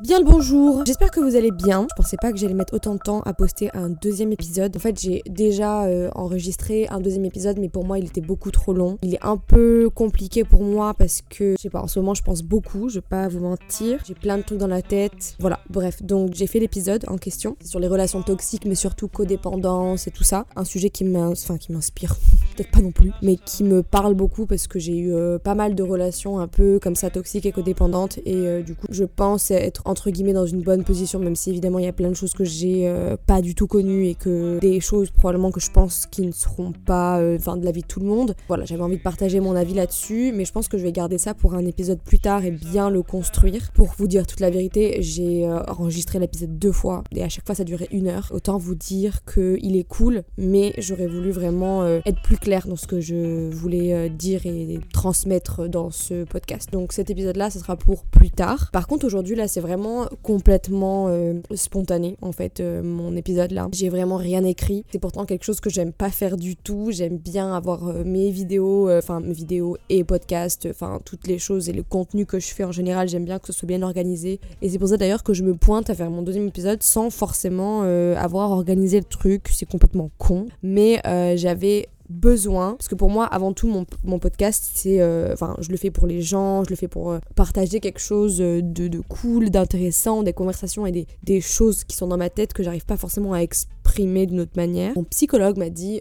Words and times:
Bien 0.00 0.20
le 0.20 0.24
bonjour, 0.24 0.84
j'espère 0.86 1.10
que 1.10 1.18
vous 1.18 1.34
allez 1.34 1.50
bien. 1.50 1.88
Je 1.90 1.94
pensais 1.96 2.16
pas 2.16 2.30
que 2.30 2.38
j'allais 2.38 2.54
mettre 2.54 2.72
autant 2.72 2.94
de 2.94 3.00
temps 3.00 3.20
à 3.22 3.34
poster 3.34 3.68
un 3.74 3.88
deuxième 3.88 4.30
épisode. 4.30 4.76
En 4.76 4.78
fait, 4.78 4.96
j'ai 4.96 5.22
déjà 5.28 5.86
euh, 5.86 6.08
enregistré 6.14 6.86
un 6.86 7.00
deuxième 7.00 7.24
épisode, 7.24 7.58
mais 7.58 7.68
pour 7.68 7.84
moi, 7.84 7.98
il 7.98 8.06
était 8.06 8.20
beaucoup 8.20 8.52
trop 8.52 8.72
long. 8.72 8.96
Il 9.02 9.14
est 9.14 9.24
un 9.24 9.36
peu 9.36 9.90
compliqué 9.92 10.44
pour 10.44 10.62
moi 10.62 10.94
parce 10.94 11.20
que, 11.28 11.56
je 11.58 11.62
sais 11.62 11.68
pas, 11.68 11.82
en 11.82 11.88
ce 11.88 11.98
moment, 11.98 12.14
je 12.14 12.22
pense 12.22 12.44
beaucoup, 12.44 12.88
je 12.88 13.00
vais 13.00 13.06
pas 13.08 13.26
vous 13.26 13.40
mentir. 13.40 14.00
J'ai 14.06 14.14
plein 14.14 14.38
de 14.38 14.42
trucs 14.44 14.60
dans 14.60 14.68
la 14.68 14.82
tête. 14.82 15.34
Voilà, 15.40 15.58
bref, 15.68 16.00
donc 16.00 16.32
j'ai 16.32 16.46
fait 16.46 16.60
l'épisode 16.60 17.04
en 17.08 17.18
question 17.18 17.56
sur 17.64 17.80
les 17.80 17.88
relations 17.88 18.22
toxiques, 18.22 18.66
mais 18.66 18.76
surtout 18.76 19.08
codépendance 19.08 20.06
et 20.06 20.12
tout 20.12 20.22
ça. 20.22 20.46
Un 20.54 20.64
sujet 20.64 20.90
qui 20.90 21.02
m'inspire, 21.02 22.14
peut-être 22.56 22.70
pas 22.70 22.82
non 22.82 22.92
plus, 22.92 23.10
mais 23.20 23.34
qui 23.34 23.64
me 23.64 23.82
parle 23.82 24.14
beaucoup 24.14 24.46
parce 24.46 24.68
que 24.68 24.78
j'ai 24.78 24.96
eu 24.96 25.12
euh, 25.12 25.40
pas 25.40 25.56
mal 25.56 25.74
de 25.74 25.82
relations 25.82 26.38
un 26.38 26.46
peu 26.46 26.78
comme 26.80 26.94
ça 26.94 27.10
toxiques 27.10 27.46
et 27.46 27.52
codépendantes, 27.52 28.18
et 28.18 28.46
euh, 28.46 28.62
du 28.62 28.76
coup, 28.76 28.86
je 28.90 29.02
pense 29.02 29.50
être 29.50 29.87
entre 29.88 30.10
guillemets 30.10 30.34
dans 30.34 30.46
une 30.46 30.60
bonne 30.60 30.84
position, 30.84 31.18
même 31.18 31.34
si 31.34 31.50
évidemment 31.50 31.78
il 31.78 31.86
y 31.86 31.88
a 31.88 31.92
plein 31.92 32.10
de 32.10 32.14
choses 32.14 32.34
que 32.34 32.44
j'ai 32.44 32.86
euh, 32.86 33.16
pas 33.26 33.40
du 33.40 33.54
tout 33.54 33.66
connues 33.66 34.06
et 34.06 34.14
que 34.14 34.58
des 34.60 34.80
choses 34.80 35.10
probablement 35.10 35.50
que 35.50 35.60
je 35.60 35.70
pense 35.70 36.06
qui 36.06 36.22
ne 36.22 36.32
seront 36.32 36.72
pas 36.72 37.20
euh, 37.20 37.38
enfin 37.38 37.56
de 37.56 37.64
la 37.64 37.72
vie 37.72 37.80
de 37.80 37.86
tout 37.86 38.00
le 38.00 38.06
monde. 38.06 38.34
Voilà, 38.48 38.66
j'avais 38.66 38.82
envie 38.82 38.98
de 38.98 39.02
partager 39.02 39.40
mon 39.40 39.56
avis 39.56 39.74
là-dessus, 39.74 40.32
mais 40.34 40.44
je 40.44 40.52
pense 40.52 40.68
que 40.68 40.76
je 40.76 40.82
vais 40.82 40.92
garder 40.92 41.16
ça 41.16 41.32
pour 41.32 41.54
un 41.54 41.64
épisode 41.64 42.00
plus 42.00 42.18
tard 42.18 42.44
et 42.44 42.50
bien 42.50 42.90
le 42.90 43.02
construire. 43.02 43.72
Pour 43.72 43.94
vous 43.96 44.06
dire 44.06 44.26
toute 44.26 44.40
la 44.40 44.50
vérité, 44.50 44.98
j'ai 45.00 45.46
euh, 45.46 45.62
enregistré 45.64 46.18
l'épisode 46.18 46.58
deux 46.58 46.72
fois 46.72 47.02
et 47.12 47.22
à 47.22 47.30
chaque 47.30 47.46
fois 47.46 47.54
ça 47.54 47.64
durait 47.64 47.88
une 47.90 48.08
heure. 48.08 48.28
Autant 48.32 48.58
vous 48.58 48.74
dire 48.74 49.24
que 49.24 49.56
il 49.62 49.76
est 49.76 49.88
cool, 49.88 50.22
mais 50.36 50.74
j'aurais 50.76 51.06
voulu 51.06 51.30
vraiment 51.30 51.86
être 51.86 52.20
plus 52.22 52.36
clair 52.36 52.66
dans 52.66 52.76
ce 52.76 52.86
que 52.86 53.00
je 53.00 53.50
voulais 53.50 54.10
dire 54.10 54.44
et 54.44 54.78
transmettre 54.92 55.68
dans 55.68 55.90
ce 55.90 56.24
podcast. 56.24 56.70
Donc 56.72 56.92
cet 56.92 57.08
épisode-là, 57.08 57.50
ce 57.50 57.58
sera 57.58 57.76
pour 57.76 58.04
plus 58.04 58.30
tard. 58.30 58.70
Par 58.72 58.86
contre, 58.86 59.06
aujourd'hui 59.06 59.34
là, 59.34 59.48
c'est 59.48 59.60
vraiment 59.60 59.77
complètement 60.22 61.06
euh, 61.08 61.34
spontané 61.54 62.16
en 62.22 62.32
fait 62.32 62.60
euh, 62.60 62.82
mon 62.82 63.16
épisode 63.16 63.52
là. 63.52 63.68
J'ai 63.72 63.88
vraiment 63.88 64.16
rien 64.16 64.44
écrit. 64.44 64.84
C'est 64.90 64.98
pourtant 64.98 65.24
quelque 65.24 65.44
chose 65.44 65.60
que 65.60 65.70
j'aime 65.70 65.92
pas 65.92 66.10
faire 66.10 66.36
du 66.36 66.56
tout. 66.56 66.90
J'aime 66.90 67.16
bien 67.16 67.52
avoir 67.54 67.88
euh, 67.88 68.04
mes 68.04 68.30
vidéos, 68.30 68.90
enfin 68.90 69.20
mes 69.20 69.32
vidéos 69.32 69.76
et 69.88 70.04
podcasts, 70.04 70.68
enfin 70.70 71.00
toutes 71.04 71.26
les 71.26 71.38
choses 71.38 71.68
et 71.68 71.72
le 71.72 71.82
contenu 71.82 72.26
que 72.26 72.38
je 72.38 72.48
fais 72.48 72.64
en 72.64 72.72
général. 72.72 73.08
J'aime 73.08 73.24
bien 73.24 73.38
que 73.38 73.46
ce 73.46 73.52
soit 73.52 73.66
bien 73.66 73.82
organisé. 73.82 74.40
Et 74.62 74.68
c'est 74.68 74.78
pour 74.78 74.88
ça 74.88 74.96
d'ailleurs 74.96 75.22
que 75.22 75.34
je 75.34 75.42
me 75.42 75.54
pointe 75.54 75.90
à 75.90 75.94
faire 75.94 76.10
mon 76.10 76.22
deuxième 76.22 76.48
épisode 76.48 76.82
sans 76.82 77.10
forcément 77.10 77.82
avoir 77.82 78.50
organisé 78.50 78.98
le 78.98 79.04
truc. 79.04 79.48
C'est 79.52 79.68
complètement 79.68 80.10
con. 80.18 80.46
Mais 80.62 81.00
j'avais 81.36 81.88
besoin. 82.08 82.72
Parce 82.74 82.88
que 82.88 82.94
pour 82.94 83.10
moi, 83.10 83.24
avant 83.26 83.52
tout, 83.52 83.68
mon, 84.04 84.18
podcast, 84.18 84.70
c'est. 84.74 85.00
Euh, 85.00 85.32
enfin, 85.32 85.56
je 85.60 85.70
le 85.70 85.76
fais 85.76 85.90
pour 85.90 86.06
les 86.06 86.22
gens, 86.22 86.64
je 86.64 86.70
le 86.70 86.76
fais 86.76 86.88
pour 86.88 87.10
euh, 87.10 87.18
partager 87.34 87.80
quelque 87.80 88.00
chose 88.00 88.38
de, 88.38 88.60
de 88.60 89.00
cool, 89.08 89.50
d'intéressant, 89.50 90.22
des 90.22 90.32
conversations 90.32 90.86
et 90.86 90.92
des, 90.92 91.06
des, 91.22 91.40
choses 91.40 91.84
qui 91.84 91.96
sont 91.96 92.06
dans 92.06 92.16
ma 92.16 92.30
tête 92.30 92.52
que 92.52 92.62
j'arrive 92.62 92.86
pas 92.86 92.96
forcément 92.96 93.32
à 93.32 93.38
exprimer 93.38 94.26
d'une 94.26 94.40
autre 94.40 94.56
manière. 94.56 94.92
Mon 94.96 95.04
psychologue 95.04 95.56
m'a 95.56 95.70
dit. 95.70 96.00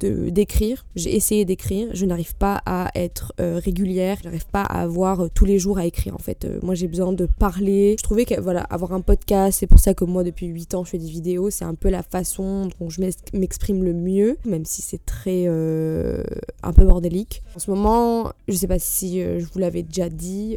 D'écrire. 0.00 0.86
J'ai 0.96 1.14
essayé 1.14 1.44
d'écrire, 1.44 1.88
je 1.92 2.06
n'arrive 2.06 2.34
pas 2.34 2.62
à 2.64 2.90
être 2.94 3.34
euh, 3.40 3.60
régulière, 3.62 4.18
j'arrive 4.22 4.46
pas 4.46 4.62
à 4.62 4.80
avoir 4.80 5.20
euh, 5.20 5.28
tous 5.32 5.44
les 5.44 5.58
jours 5.58 5.78
à 5.78 5.84
écrire 5.84 6.14
en 6.14 6.18
fait. 6.18 6.44
Euh, 6.44 6.58
moi 6.62 6.74
j'ai 6.74 6.88
besoin 6.88 7.12
de 7.12 7.26
parler. 7.26 7.96
Je 7.98 8.02
trouvais 8.02 8.24
que 8.24 8.40
voilà, 8.40 8.62
avoir 8.62 8.92
un 8.92 9.02
podcast, 9.02 9.58
c'est 9.60 9.66
pour 9.66 9.78
ça 9.78 9.92
que 9.92 10.04
moi 10.04 10.24
depuis 10.24 10.46
8 10.46 10.74
ans 10.74 10.84
je 10.84 10.90
fais 10.90 10.98
des 10.98 11.08
vidéos, 11.08 11.50
c'est 11.50 11.66
un 11.66 11.74
peu 11.74 11.90
la 11.90 12.02
façon 12.02 12.70
dont 12.80 12.88
je 12.88 13.02
m'exprime 13.34 13.84
le 13.84 13.92
mieux, 13.92 14.38
même 14.46 14.64
si 14.64 14.80
c'est 14.80 15.04
très 15.04 15.46
un 15.46 16.72
peu 16.72 16.84
bordélique. 16.84 17.42
En 17.54 17.58
ce 17.58 17.70
moment, 17.70 18.32
je 18.48 18.54
sais 18.54 18.68
pas 18.68 18.78
si 18.78 19.20
je 19.20 19.44
vous 19.52 19.58
l'avais 19.58 19.82
déjà 19.82 20.08
dit, 20.08 20.56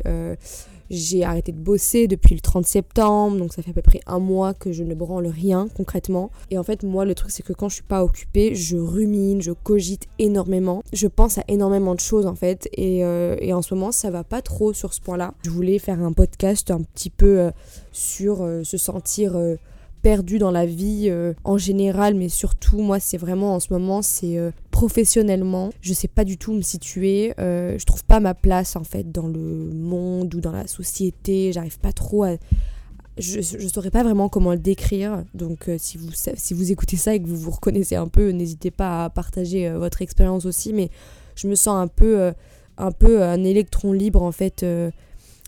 j'ai 0.89 1.23
arrêté 1.23 1.51
de 1.51 1.57
bosser 1.57 2.07
depuis 2.07 2.35
le 2.35 2.41
30 2.41 2.65
septembre, 2.65 3.37
donc 3.37 3.53
ça 3.53 3.61
fait 3.61 3.71
à 3.71 3.73
peu 3.73 3.81
près 3.81 4.01
un 4.05 4.19
mois 4.19 4.53
que 4.53 4.71
je 4.71 4.83
ne 4.83 4.93
branle 4.93 5.27
rien 5.27 5.67
concrètement. 5.75 6.31
Et 6.51 6.57
en 6.57 6.63
fait, 6.63 6.83
moi, 6.83 7.05
le 7.05 7.15
truc, 7.15 7.31
c'est 7.31 7.43
que 7.43 7.53
quand 7.53 7.69
je 7.69 7.75
suis 7.75 7.83
pas 7.83 8.03
occupée, 8.03 8.55
je 8.55 8.77
rumine, 8.77 9.41
je 9.41 9.51
cogite 9.51 10.07
énormément. 10.19 10.83
Je 10.93 11.07
pense 11.07 11.37
à 11.37 11.43
énormément 11.47 11.95
de 11.95 11.99
choses 11.99 12.25
en 12.25 12.35
fait. 12.35 12.69
Et, 12.73 13.03
euh, 13.03 13.35
en 13.53 13.61
ce 13.61 13.73
moment, 13.73 13.91
ça 13.91 14.09
va 14.09 14.23
pas 14.23 14.41
trop 14.41 14.73
sur 14.73 14.93
ce 14.93 15.01
point-là. 15.01 15.33
Je 15.43 15.49
voulais 15.49 15.79
faire 15.79 16.01
un 16.01 16.13
podcast 16.13 16.71
un 16.71 16.81
petit 16.81 17.09
peu 17.09 17.39
euh, 17.39 17.51
sur 17.91 18.41
euh, 18.41 18.63
se 18.63 18.77
sentir 18.77 19.37
perdu 20.03 20.37
dans 20.37 20.51
la 20.51 20.65
vie 20.65 21.07
euh, 21.07 21.33
en 21.45 21.57
général, 21.57 22.13
mais 22.13 22.27
surtout, 22.27 22.79
moi, 22.79 22.99
c'est 22.99 23.17
vraiment 23.17 23.55
en 23.55 23.59
ce 23.61 23.71
moment, 23.71 24.01
c'est 24.01 24.37
euh, 24.37 24.51
professionnellement. 24.69 25.71
Je 25.81 25.93
sais 25.93 26.09
pas 26.09 26.25
du 26.25 26.37
tout 26.37 26.53
me 26.53 26.61
situer. 26.61 27.33
Euh, 27.39 27.79
je 27.79 27.85
trouve 27.85 28.03
pas 28.03 28.19
ma 28.19 28.33
place, 28.33 28.75
en 28.75 28.83
fait, 28.83 29.11
dans 29.11 29.27
le 29.27 29.39
monde 29.39 30.35
ou 30.35 30.41
dans 30.41 30.51
la 30.51 30.67
société. 30.67 31.53
J'arrive 31.53 31.79
pas 31.79 31.93
trop 31.93 32.25
à. 32.25 32.35
Je, 33.17 33.41
je 33.41 33.67
saurais 33.67 33.91
pas 33.91 34.03
vraiment 34.03 34.27
comment 34.27 34.51
le 34.51 34.59
décrire. 34.59 35.23
Donc, 35.33 35.69
si, 35.77 35.97
vous, 35.97 36.09
si 36.11 36.53
vous 36.53 36.71
écoutez 36.71 36.97
ça 36.97 37.15
et 37.15 37.21
que 37.21 37.27
vous 37.27 37.37
vous 37.37 37.51
reconnaissez 37.51 37.95
un 37.95 38.07
peu, 38.07 38.31
n'hésitez 38.31 38.71
pas 38.71 39.05
à 39.05 39.09
partager 39.09 39.69
votre 39.69 40.01
expérience 40.01 40.45
aussi. 40.45 40.73
Mais 40.73 40.89
je 41.35 41.47
me 41.47 41.55
sens 41.55 41.77
un 41.79 41.87
peu, 41.87 42.33
un 42.77 42.91
peu 42.91 43.23
un 43.23 43.43
électron 43.43 43.93
libre, 43.93 44.21
en 44.23 44.31
fait. 44.31 44.65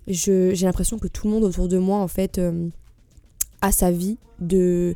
j'ai 0.08 0.56
l'impression 0.62 1.00
que 1.00 1.08
tout 1.08 1.28
le 1.28 1.34
monde 1.34 1.44
autour 1.44 1.68
de 1.68 1.80
moi, 1.80 1.98
en 1.98 2.08
fait 2.08 2.40
à 3.66 3.72
sa 3.72 3.92
vie 3.92 4.18
de 4.40 4.96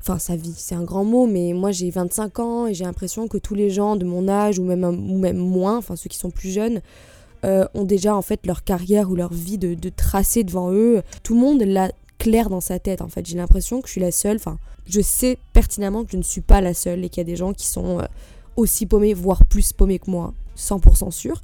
enfin 0.00 0.18
sa 0.18 0.34
vie, 0.34 0.54
c'est 0.56 0.74
un 0.74 0.84
grand 0.84 1.04
mot, 1.04 1.26
mais 1.26 1.52
moi 1.52 1.72
j'ai 1.72 1.90
25 1.90 2.38
ans 2.38 2.66
et 2.66 2.72
j'ai 2.72 2.84
l'impression 2.84 3.28
que 3.28 3.36
tous 3.36 3.54
les 3.54 3.68
gens 3.68 3.96
de 3.96 4.04
mon 4.04 4.28
âge 4.28 4.58
ou 4.58 4.64
même, 4.64 4.84
ou 4.84 5.18
même 5.18 5.36
moins, 5.36 5.76
enfin 5.76 5.94
ceux 5.96 6.08
qui 6.08 6.16
sont 6.16 6.30
plus 6.30 6.50
jeunes, 6.50 6.80
euh, 7.44 7.66
ont 7.74 7.84
déjà 7.84 8.16
en 8.16 8.22
fait 8.22 8.46
leur 8.46 8.64
carrière 8.64 9.10
ou 9.10 9.16
leur 9.16 9.32
vie 9.32 9.58
de, 9.58 9.74
de 9.74 9.88
tracer 9.90 10.42
devant 10.44 10.72
eux. 10.72 11.02
Tout 11.22 11.34
le 11.34 11.40
monde 11.40 11.62
l'a 11.62 11.90
clair 12.18 12.48
dans 12.48 12.60
sa 12.60 12.78
tête 12.78 13.02
en 13.02 13.08
fait. 13.08 13.26
J'ai 13.26 13.36
l'impression 13.36 13.80
que 13.82 13.88
je 13.88 13.92
suis 13.92 14.00
la 14.00 14.12
seule, 14.12 14.36
enfin 14.36 14.58
je 14.86 15.00
sais 15.00 15.36
pertinemment 15.52 16.04
que 16.04 16.12
je 16.12 16.16
ne 16.16 16.22
suis 16.22 16.40
pas 16.40 16.60
la 16.60 16.74
seule 16.74 17.04
et 17.04 17.08
qu'il 17.08 17.18
y 17.18 17.26
a 17.26 17.30
des 17.30 17.36
gens 17.36 17.52
qui 17.52 17.66
sont 17.66 18.00
euh, 18.00 18.04
aussi 18.56 18.86
paumés, 18.86 19.14
voire 19.14 19.44
plus 19.44 19.72
paumés 19.72 19.98
que 19.98 20.10
moi, 20.10 20.32
100% 20.56 21.10
sûr. 21.10 21.42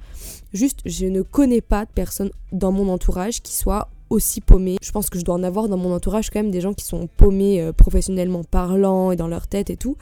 Juste, 0.52 0.80
je 0.86 1.06
ne 1.06 1.22
connais 1.22 1.60
pas 1.60 1.84
de 1.84 1.90
personne 1.90 2.30
dans 2.52 2.72
mon 2.72 2.88
entourage 2.88 3.42
qui 3.42 3.54
soit 3.54 3.88
aussi 4.10 4.40
paumé. 4.40 4.76
Je 4.82 4.92
pense 4.92 5.10
que 5.10 5.18
je 5.18 5.24
dois 5.24 5.34
en 5.34 5.42
avoir 5.42 5.68
dans 5.68 5.76
mon 5.76 5.94
entourage 5.94 6.30
quand 6.30 6.40
même 6.40 6.50
des 6.50 6.60
gens 6.60 6.74
qui 6.74 6.84
sont 6.84 7.08
paumés 7.16 7.60
euh, 7.60 7.72
professionnellement 7.72 8.44
parlant 8.44 9.10
et 9.10 9.16
dans 9.16 9.28
leur 9.28 9.46
tête 9.46 9.70
et 9.70 9.76
tout. 9.76 9.96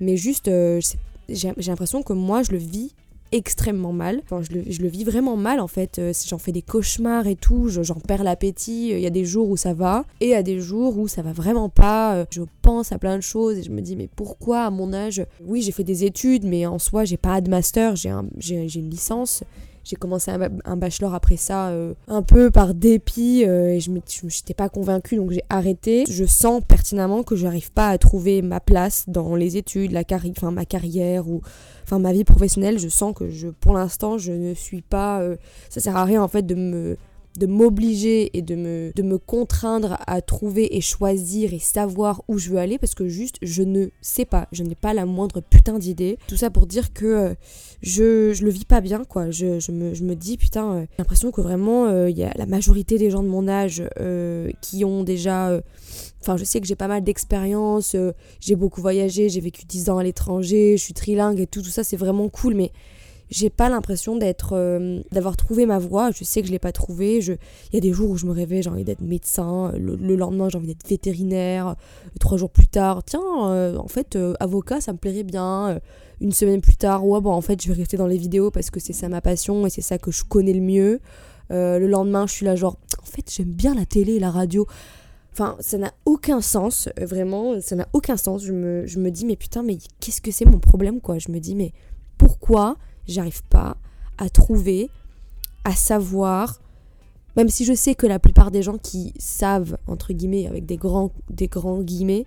Mais 0.00 0.16
juste, 0.16 0.48
euh, 0.48 0.80
j'ai 1.28 1.54
l'impression 1.66 2.02
que 2.02 2.12
moi, 2.12 2.42
je 2.42 2.52
le 2.52 2.58
vis 2.58 2.94
extrêmement 3.32 3.92
mal. 3.92 4.20
Enfin, 4.24 4.42
je 4.42 4.80
le, 4.80 4.88
vis 4.88 5.02
vraiment 5.02 5.36
mal 5.36 5.58
en 5.58 5.66
fait. 5.66 5.98
Euh, 5.98 6.12
j'en 6.28 6.38
fais 6.38 6.52
des 6.52 6.62
cauchemars 6.62 7.26
et 7.26 7.34
tout, 7.34 7.68
j'en 7.68 7.94
perds 7.94 8.22
l'appétit. 8.22 8.90
Il 8.90 9.00
y 9.00 9.06
a 9.06 9.10
des 9.10 9.24
jours 9.24 9.48
où 9.48 9.56
ça 9.56 9.74
va 9.74 10.04
et 10.20 10.26
il 10.26 10.30
y 10.30 10.34
a 10.34 10.42
des 10.42 10.60
jours 10.60 10.98
où 10.98 11.08
ça 11.08 11.22
va 11.22 11.32
vraiment 11.32 11.68
pas. 11.68 12.26
Je 12.30 12.42
pense 12.62 12.92
à 12.92 12.98
plein 12.98 13.16
de 13.16 13.22
choses 13.22 13.58
et 13.58 13.62
je 13.62 13.70
me 13.70 13.80
dis 13.80 13.96
mais 13.96 14.08
pourquoi 14.14 14.64
à 14.64 14.70
mon 14.70 14.92
âge? 14.92 15.24
Oui, 15.44 15.62
j'ai 15.62 15.72
fait 15.72 15.84
des 15.84 16.04
études, 16.04 16.44
mais 16.44 16.66
en 16.66 16.78
soi, 16.78 17.04
j'ai 17.04 17.16
pas 17.16 17.40
de 17.40 17.50
master, 17.50 17.96
j'ai 17.96 18.10
un, 18.10 18.26
une 18.48 18.90
licence 18.90 19.42
j'ai 19.84 19.96
commencé 19.96 20.30
un, 20.64 20.76
bachelor 20.76 21.14
après 21.14 21.36
ça, 21.36 21.68
euh, 21.68 21.94
un 22.08 22.22
peu 22.22 22.50
par 22.50 22.74
dépit, 22.74 23.44
euh, 23.46 23.68
et 23.68 23.80
je 23.80 23.90
n'étais 23.90 24.54
pas 24.54 24.68
convaincue, 24.68 25.16
donc 25.16 25.30
j'ai 25.30 25.44
arrêté. 25.50 26.04
Je 26.08 26.24
sens 26.24 26.62
pertinemment 26.66 27.22
que 27.22 27.36
je 27.36 27.44
n'arrive 27.44 27.70
pas 27.70 27.88
à 27.88 27.98
trouver 27.98 28.40
ma 28.40 28.60
place 28.60 29.04
dans 29.08 29.36
les 29.36 29.56
études, 29.56 29.92
la 29.92 30.02
enfin, 30.30 30.50
ma 30.50 30.64
carrière 30.64 31.28
ou 31.28 31.42
enfin 31.84 31.98
ma 31.98 32.12
vie 32.12 32.24
professionnelle. 32.24 32.78
Je 32.78 32.88
sens 32.88 33.14
que 33.14 33.28
je, 33.28 33.48
pour 33.48 33.74
l'instant, 33.74 34.16
je 34.16 34.32
ne 34.32 34.54
suis 34.54 34.82
pas. 34.82 35.20
Euh, 35.20 35.36
ça 35.68 35.80
sert 35.80 35.96
à 35.96 36.04
rien 36.04 36.22
en 36.22 36.28
fait 36.28 36.42
de 36.46 36.54
me 36.54 36.96
de 37.38 37.46
m'obliger 37.46 38.36
et 38.36 38.42
de 38.42 38.54
me, 38.54 38.92
de 38.94 39.02
me 39.02 39.18
contraindre 39.18 39.98
à 40.06 40.22
trouver 40.22 40.76
et 40.76 40.80
choisir 40.80 41.52
et 41.52 41.58
savoir 41.58 42.22
où 42.28 42.38
je 42.38 42.50
veux 42.50 42.58
aller 42.58 42.78
parce 42.78 42.94
que 42.94 43.08
juste 43.08 43.36
je 43.42 43.62
ne 43.62 43.88
sais 44.00 44.24
pas, 44.24 44.48
je 44.52 44.62
n'ai 44.62 44.74
pas 44.74 44.94
la 44.94 45.06
moindre 45.06 45.40
putain 45.40 45.78
d'idée. 45.78 46.18
Tout 46.28 46.36
ça 46.36 46.50
pour 46.50 46.66
dire 46.66 46.92
que 46.92 47.04
euh, 47.04 47.34
je, 47.82 48.32
je 48.32 48.44
le 48.44 48.50
vis 48.50 48.64
pas 48.64 48.80
bien 48.80 49.04
quoi. 49.04 49.30
Je, 49.30 49.70
me, 49.72 50.14
dis 50.14 50.36
putain, 50.36 50.72
euh, 50.72 50.80
j'ai 50.82 50.96
l'impression 50.98 51.30
que 51.32 51.40
vraiment 51.40 51.86
euh, 51.86 52.08
il 52.08 52.16
y 52.16 52.24
a 52.24 52.32
la 52.36 52.46
majorité 52.46 52.98
des 52.98 53.10
gens 53.10 53.22
de 53.22 53.28
mon 53.28 53.48
âge 53.48 53.82
qui 54.60 54.84
ont 54.84 55.02
déjà... 55.02 55.60
Enfin, 56.20 56.38
je 56.38 56.44
sais 56.44 56.58
que 56.60 56.66
j'ai 56.66 56.74
pas 56.74 56.88
mal 56.88 57.04
d'expérience, 57.04 57.94
j'ai 58.40 58.56
beaucoup 58.56 58.80
voyagé, 58.80 59.28
j'ai 59.28 59.40
vécu 59.40 59.66
10 59.66 59.90
ans 59.90 59.98
à 59.98 60.02
l'étranger, 60.02 60.76
je 60.78 60.82
suis 60.82 60.94
trilingue 60.94 61.38
et 61.38 61.46
tout, 61.46 61.60
tout 61.60 61.68
ça 61.68 61.84
c'est 61.84 61.98
vraiment 61.98 62.30
cool, 62.30 62.54
mais 62.54 62.72
j'ai 63.30 63.50
pas 63.50 63.68
l'impression 63.68 64.16
d'être 64.16 64.50
euh, 64.52 65.00
d'avoir 65.12 65.36
trouvé 65.36 65.66
ma 65.66 65.78
voie. 65.78 66.10
Je 66.10 66.24
sais 66.24 66.40
que 66.40 66.46
je 66.46 66.52
l'ai 66.52 66.58
pas 66.58 66.72
trouvée. 66.72 67.20
Je 67.20 67.32
il 67.32 67.74
y 67.74 67.76
a 67.76 67.80
des 67.80 67.92
jours 67.92 68.10
où 68.10 68.16
je 68.16 68.26
me 68.26 68.32
réveille 68.32 68.62
j'ai 68.62 68.70
envie 68.70 68.84
d'être 68.84 69.00
médecin. 69.00 69.72
Le, 69.76 70.16
lendemain 70.16 70.48
j'ai 70.48 70.58
envie 70.58 70.68
d'être 70.68 70.86
vétérinaire. 70.88 71.76
Trois 72.20 72.38
jours 72.38 72.50
plus 72.50 72.66
tard 72.66 73.02
tiens 73.04 73.20
euh, 73.50 73.76
en 73.76 73.88
fait 73.88 74.16
euh, 74.16 74.34
avocat 74.40 74.80
ça 74.80 74.92
me 74.92 74.98
plairait 74.98 75.24
bien. 75.24 75.80
Une 76.20 76.32
semaine 76.32 76.60
plus 76.60 76.76
tard 76.76 77.06
ouais 77.06 77.20
bon 77.20 77.32
en 77.32 77.40
fait 77.40 77.62
je 77.62 77.68
vais 77.68 77.74
rester 77.74 77.96
dans 77.96 78.06
les 78.06 78.18
vidéos 78.18 78.50
parce 78.50 78.70
que 78.70 78.80
c'est 78.80 78.92
ça 78.92 79.08
ma 79.08 79.20
passion 79.20 79.66
et 79.66 79.70
c'est 79.70 79.82
ça 79.82 79.98
que 79.98 80.10
je 80.10 80.24
connais 80.24 80.52
le 80.52 80.60
mieux. 80.60 81.00
Le 81.50 81.86
lendemain 81.86 82.26
je 82.26 82.32
suis 82.32 82.46
là 82.46 82.56
genre 82.56 82.76
en 83.02 83.06
fait 83.06 83.30
j'aime 83.30 83.52
bien 83.52 83.74
la 83.74 83.86
télé 83.86 84.14
et 84.14 84.20
la 84.20 84.30
radio. 84.30 84.66
Enfin, 85.32 85.56
ça 85.58 85.78
n'a 85.78 85.92
aucun 86.04 86.40
sens, 86.40 86.88
vraiment, 86.96 87.60
ça 87.60 87.74
n'a 87.74 87.88
aucun 87.92 88.16
sens. 88.16 88.44
Je 88.44 88.52
me, 88.52 88.86
je 88.86 89.00
me 89.00 89.10
dis, 89.10 89.26
mais 89.26 89.34
putain, 89.34 89.64
mais 89.64 89.78
qu'est-ce 89.98 90.20
que 90.20 90.30
c'est 90.30 90.44
mon 90.44 90.60
problème, 90.60 91.00
quoi? 91.00 91.18
Je 91.18 91.32
me 91.32 91.40
dis, 91.40 91.56
mais 91.56 91.72
pourquoi 92.18 92.76
j'arrive 93.06 93.42
pas 93.44 93.76
à 94.18 94.28
trouver, 94.28 94.90
à 95.64 95.74
savoir 95.74 96.60
Même 97.36 97.48
si 97.48 97.64
je 97.64 97.72
sais 97.72 97.94
que 97.94 98.06
la 98.06 98.18
plupart 98.18 98.50
des 98.50 98.62
gens 98.62 98.78
qui 98.78 99.12
savent, 99.18 99.76
entre 99.88 100.12
guillemets, 100.12 100.46
avec 100.46 100.66
des 100.66 100.76
grands, 100.76 101.10
guillemets, 101.80 102.26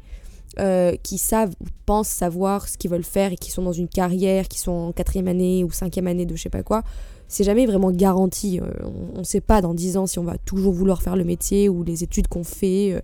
euh, 0.60 0.96
qui 1.02 1.18
savent 1.18 1.54
ou 1.62 1.66
pensent 1.86 2.10
savoir 2.10 2.68
ce 2.68 2.78
qu'ils 2.78 2.92
veulent 2.92 3.04
faire 3.04 3.32
et 3.32 3.38
qui 3.38 3.52
sont 3.52 3.62
dans 3.62 3.72
une 3.72 3.88
carrière, 3.88 4.48
qui 4.48 4.60
sont 4.60 4.72
en 4.72 4.92
quatrième 4.92 5.28
année 5.28 5.64
ou 5.64 5.72
cinquième 5.72 6.08
année 6.08 6.26
de 6.26 6.36
je 6.36 6.42
sais 6.42 6.50
pas 6.50 6.64
quoi, 6.64 6.84
c'est 7.30 7.44
jamais 7.46 7.66
vraiment 7.66 7.92
garanti. 7.92 8.60
Euh, 8.60 8.70
on 9.16 9.20
ne 9.20 9.24
sait 9.24 9.42
pas 9.42 9.62
dans 9.62 9.74
dix 9.74 9.96
ans 9.96 10.08
si 10.08 10.20
on 10.20 10.24
va 10.24 10.38
toujours 10.40 10.74
vouloir 10.74 11.02
faire 11.02 11.16
le 11.16 11.24
métier 11.24 11.70
ou 11.70 11.84
les 11.84 12.04
études 12.04 12.28
qu'on 12.28 12.44
fait. 12.44 12.94
Euh. 12.94 13.02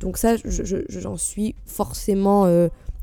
donc 0.00 0.16
ça, 0.16 0.36
j'en 0.88 1.16
suis 1.18 1.54
forcément 1.66 2.46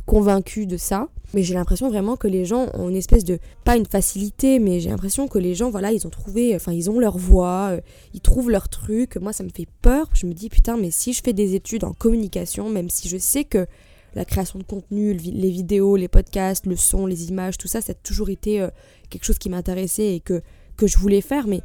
convaincue 0.09 0.65
de 0.65 0.75
ça. 0.75 1.07
Mais 1.35 1.43
j'ai 1.43 1.53
l'impression 1.53 1.87
vraiment 1.89 2.17
que 2.17 2.27
les 2.27 2.43
gens 2.43 2.65
ont 2.73 2.89
une 2.89 2.95
espèce 2.95 3.23
de, 3.23 3.37
pas 3.63 3.77
une 3.77 3.85
facilité, 3.85 4.57
mais 4.57 4.79
j'ai 4.79 4.89
l'impression 4.89 5.27
que 5.27 5.37
les 5.37 5.53
gens, 5.53 5.69
voilà, 5.69 5.91
ils 5.91 6.07
ont 6.07 6.09
trouvé, 6.09 6.55
enfin, 6.55 6.73
ils 6.73 6.89
ont 6.89 6.99
leur 6.99 7.19
voix, 7.19 7.77
ils 8.15 8.19
trouvent 8.19 8.49
leur 8.49 8.67
truc. 8.69 9.17
Moi, 9.17 9.31
ça 9.31 9.43
me 9.43 9.49
fait 9.49 9.67
peur. 9.83 10.09
Je 10.13 10.25
me 10.25 10.33
dis, 10.33 10.49
putain, 10.49 10.77
mais 10.77 10.89
si 10.89 11.13
je 11.13 11.21
fais 11.23 11.33
des 11.33 11.53
études 11.53 11.83
en 11.83 11.93
communication, 11.93 12.67
même 12.69 12.89
si 12.89 13.07
je 13.07 13.17
sais 13.17 13.43
que 13.43 13.67
la 14.15 14.25
création 14.25 14.57
de 14.57 14.63
contenu, 14.63 15.13
les 15.13 15.51
vidéos, 15.51 15.95
les 15.95 16.07
podcasts, 16.07 16.65
le 16.65 16.75
son, 16.75 17.05
les 17.05 17.29
images, 17.29 17.59
tout 17.59 17.67
ça, 17.67 17.79
ça 17.79 17.91
a 17.91 17.95
toujours 17.95 18.31
été 18.31 18.59
euh, 18.59 18.69
quelque 19.11 19.25
chose 19.25 19.37
qui 19.37 19.49
m'intéressait 19.51 20.15
et 20.15 20.19
que, 20.19 20.41
que 20.77 20.87
je 20.87 20.97
voulais 20.97 21.21
faire, 21.21 21.45
mais 21.45 21.61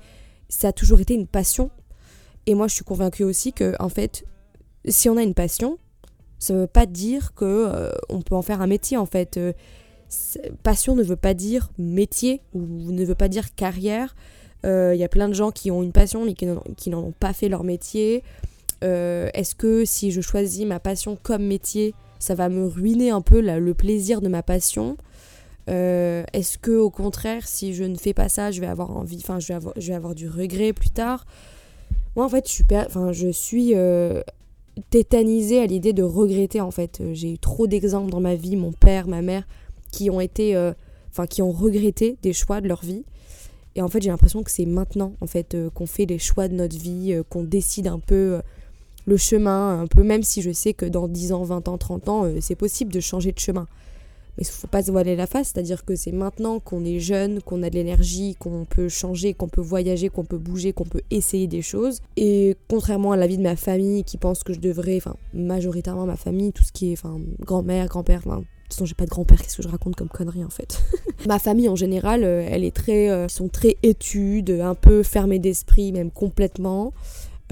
ça 0.51 0.69
a 0.69 0.73
toujours 0.73 1.01
été 1.01 1.15
une 1.15 1.27
passion. 1.27 1.71
Et 2.45 2.55
moi, 2.55 2.69
je 2.69 2.75
suis 2.75 2.85
convaincue 2.85 3.25
aussi 3.25 3.55
que, 3.55 3.75
en 3.81 3.89
fait, 3.89 4.27
si 4.87 5.09
on 5.09 5.17
a 5.17 5.23
une 5.23 5.33
passion, 5.33 5.79
ça 6.45 6.55
ne 6.55 6.61
veut 6.61 6.67
pas 6.67 6.87
dire 6.87 7.35
que 7.35 7.45
euh, 7.45 7.91
on 8.09 8.23
peut 8.23 8.35
en 8.35 8.43
faire 8.43 8.61
un 8.61 8.67
métier, 8.67 8.97
en 8.97 9.07
fait. 9.07 9.37
Euh, 9.37 9.53
passion 10.63 10.95
ne 10.95 11.03
veut 11.03 11.17
pas 11.17 11.35
dire 11.35 11.71
métier 11.79 12.41
ou 12.55 12.61
ne 12.61 13.05
veut 13.05 13.15
pas 13.15 13.29
dire 13.29 13.55
carrière. 13.55 14.15
Il 14.67 14.97
y 14.97 15.05
a 15.05 15.09
plein 15.09 15.29
de 15.29 15.35
gens 15.35 15.51
qui 15.51 15.71
ont 15.71 15.83
une 15.83 15.93
passion 15.93 16.25
mais 16.25 16.33
qui 16.33 16.47
n'en 16.89 16.99
ont 16.99 17.13
pas 17.13 17.35
fait 17.35 17.51
leur 17.51 17.65
métier. 17.65 18.23
Est-ce 18.81 19.55
que 19.55 19.85
si 19.85 20.11
je 20.11 20.23
choisis 20.23 20.65
ma 20.65 20.81
passion 20.81 21.19
comme 21.23 21.45
métier, 21.45 21.95
ça 22.19 22.35
va 22.35 22.49
me 22.49 22.67
ruiner 22.67 23.11
un 23.11 23.21
peu 23.21 23.43
le 23.43 23.75
plaisir 23.75 24.23
de 24.23 24.29
ma 24.29 24.43
passion? 24.43 24.97
Euh, 25.71 26.25
Est-ce 26.33 26.59
que 26.59 26.73
au 26.73 26.91
contraire, 26.91 27.47
si 27.47 27.75
je 27.75 27.85
ne 27.85 27.97
fais 27.97 28.15
pas 28.15 28.29
ça, 28.29 28.51
je 28.51 28.61
vais 28.61 28.67
avoir 28.67 28.91
envie, 28.91 29.19
enfin, 29.19 29.39
je 29.41 29.49
vais 29.49 29.95
avoir, 29.95 30.15
du 30.15 30.29
regret 30.29 30.73
plus 30.73 30.91
tard? 30.91 31.27
Moi, 32.17 32.25
en 32.25 32.29
fait, 32.29 32.47
je 32.49 32.53
suis, 32.53 32.65
enfin, 32.73 33.13
je 33.13 33.29
suis 33.29 33.73
euh, 33.75 34.23
tétanisée 34.91 35.61
à 35.61 35.67
l'idée 35.67 35.93
de 35.93 36.03
regretter. 36.03 36.61
En 36.61 36.71
fait, 36.71 37.01
euh, 37.01 37.15
j'ai 37.15 37.33
eu 37.33 37.39
trop 37.39 37.67
d'exemples 37.67 38.11
dans 38.11 38.21
ma 38.21 38.35
vie, 38.35 38.57
mon 38.57 38.73
père, 38.73 39.09
ma 39.09 39.23
mère, 39.23 39.47
qui 39.93 40.11
ont 40.11 40.21
été, 40.21 40.57
enfin, 41.11 41.27
qui 41.27 41.41
ont 41.41 41.53
regretté 41.53 42.17
des 42.23 42.33
choix 42.33 42.61
de 42.61 42.67
leur 42.67 42.85
vie. 42.85 43.05
Et 43.77 43.83
en 43.83 43.89
fait, 43.89 44.03
j'ai 44.03 44.11
l'impression 44.11 44.43
que 44.43 44.51
c'est 44.51 44.67
maintenant, 44.67 45.13
en 45.21 45.29
fait, 45.29 45.57
qu'on 45.73 45.87
fait 45.87 46.05
les 46.05 46.19
choix 46.19 46.49
de 46.49 46.55
notre 46.55 46.77
vie, 46.77 47.17
qu'on 47.29 47.45
décide 47.45 47.87
un 47.87 48.01
peu 48.01 48.41
le 49.07 49.17
chemin 49.17 49.81
un 49.81 49.87
peu, 49.87 50.03
même 50.03 50.23
si 50.23 50.43
je 50.43 50.53
sais 50.53 50.75
que 50.75 50.87
dans 50.87 51.09
10 51.09 51.33
ans, 51.33 51.43
20 51.43 51.69
ans, 51.69 51.79
30 51.79 52.09
ans, 52.09 52.25
euh, 52.25 52.39
c'est 52.41 52.55
possible 52.55 52.93
de 52.93 53.01
changer 53.01 53.33
de 53.33 53.39
chemin. 53.39 53.67
Mais 54.37 54.45
il 54.45 54.47
faut 54.47 54.67
pas 54.67 54.83
se 54.83 54.91
voiler 54.91 55.17
la 55.17 55.27
face, 55.27 55.53
c'est-à-dire 55.53 55.85
que 55.85 55.97
c'est 55.97 56.13
maintenant 56.13 56.59
qu'on 56.61 56.85
est 56.85 57.01
jeune, 57.01 57.41
qu'on 57.41 57.63
a 57.63 57.71
de 57.71 57.75
l'énergie, 57.75 58.37
qu'on 58.39 58.65
peut 58.65 58.89
changer, 58.89 59.35
qu'on 59.35 59.49
peut 59.49 59.61
voyager, 59.61 60.09
qu'on 60.09 60.25
peut 60.25 60.39
bouger, 60.39 60.73
qu'on 60.73 60.85
peut 60.85 61.03
essayer 61.11 61.47
des 61.47 61.63
choses. 61.63 62.01
Et 62.17 62.57
contrairement 62.69 63.13
à 63.13 63.17
la 63.17 63.27
vie 63.27 63.39
de 63.39 63.43
ma 63.43 63.57
famille 63.57 64.05
qui 64.05 64.17
pense 64.17 64.43
que 64.43 64.53
je 64.53 64.61
devrais, 64.61 64.97
enfin 64.97 65.17
majoritairement 65.33 66.07
ma 66.07 66.17
famille, 66.17 66.53
tout 66.53 66.65
ce 66.65 66.73
qui 66.73 66.91
est 66.91 66.95
enfin 66.95 67.19
grand-mère, 67.41 67.87
grand-père, 67.89 68.23
enfin 68.27 68.39
de 68.39 68.43
toute 68.43 68.73
façon 68.73 68.87
j'ai 68.87 68.95
pas 68.95 69.05
de 69.05 69.11
grand-père, 69.11 69.41
qu'est-ce 69.41 69.57
que 69.57 69.63
je 69.63 69.69
raconte 69.69 69.95
comme 69.95 70.09
connerie 70.09 70.45
en 70.45 70.51
fait? 70.51 70.83
ma 71.27 71.39
famille 71.39 71.69
en 71.69 71.77
général, 71.77 72.25
euh, 72.25 72.47
elle 72.49 72.65
est 72.65 72.75
très, 72.75 73.11
euh, 73.11 73.29
sont 73.29 73.49
très 73.49 73.77
études, 73.83 74.51
un 74.51 74.75
peu 74.75 75.03
fermées 75.03 75.39
d'esprit, 75.39 75.93
même 75.93 76.11
complètement. 76.11 76.93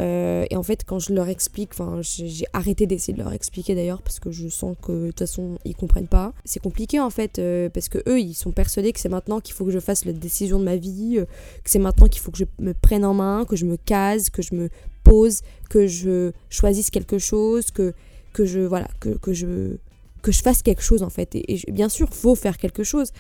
Euh, 0.01 0.47
et 0.51 0.57
en 0.57 0.63
fait, 0.63 0.85
quand 0.87 0.99
je 0.99 1.13
leur 1.13 1.29
explique, 1.29 1.71
enfin, 1.73 2.01
j'ai 2.01 2.47
arrêté 2.53 2.87
d'essayer 2.87 3.13
de 3.13 3.23
leur 3.23 3.33
expliquer 3.33 3.75
d'ailleurs 3.75 4.01
parce 4.01 4.21
que 4.21 4.31
je 4.31 4.49
sens 4.49 4.77
que 4.83 4.93
de 4.93 5.07
toute 5.09 5.19
façon 5.19 5.59
ils 5.65 5.77
comprennent 5.77 6.09
pas. 6.09 6.33
C'est 6.45 6.61
compliqué 6.61 6.99
en 6.99 7.11
fait 7.11 7.39
euh, 7.39 7.69
parce 7.69 7.89
que 7.89 7.99
eux 8.09 8.19
ils 8.19 8.35
sont 8.35 8.53
persuadés 8.53 8.93
que 8.93 9.01
c'est 9.01 9.11
maintenant 9.11 9.41
qu'il 9.41 9.55
faut 9.55 9.65
que 9.65 9.71
je 9.71 9.81
fasse 9.81 10.05
la 10.05 10.13
décision 10.13 10.59
de 10.59 10.65
ma 10.65 10.77
vie, 10.77 11.19
euh, 11.19 11.27
que 11.63 11.71
c'est 11.71 11.79
maintenant 11.79 12.09
qu'il 12.09 12.23
faut 12.23 12.31
que 12.31 12.39
je 12.39 12.45
me 12.59 12.73
prenne 12.73 13.05
en 13.05 13.13
main, 13.13 13.45
que 13.45 13.57
je 13.57 13.67
me 13.67 13.77
case, 13.77 14.31
que 14.31 14.41
je 14.41 14.55
me 14.55 14.71
pose, 15.05 15.43
que 15.69 15.87
je 15.87 16.33
choisisse 16.49 16.91
quelque 16.91 17.19
chose, 17.19 17.71
que 17.71 17.93
que 18.33 18.47
je 18.47 18.61
voilà 18.61 18.89
que, 18.99 19.11
que 19.11 19.35
je 19.35 19.77
que 20.23 20.33
je 20.33 20.41
fasse 20.41 20.63
quelque 20.63 20.83
chose 20.83 21.03
en 21.03 21.11
fait. 21.11 21.35
Et, 21.35 21.69
et 21.69 21.73
bien 21.73 21.91
sûr, 21.91 22.09
faut 22.09 22.35
faire 22.35 22.57
quelque 22.57 22.85
chose. 22.85 23.13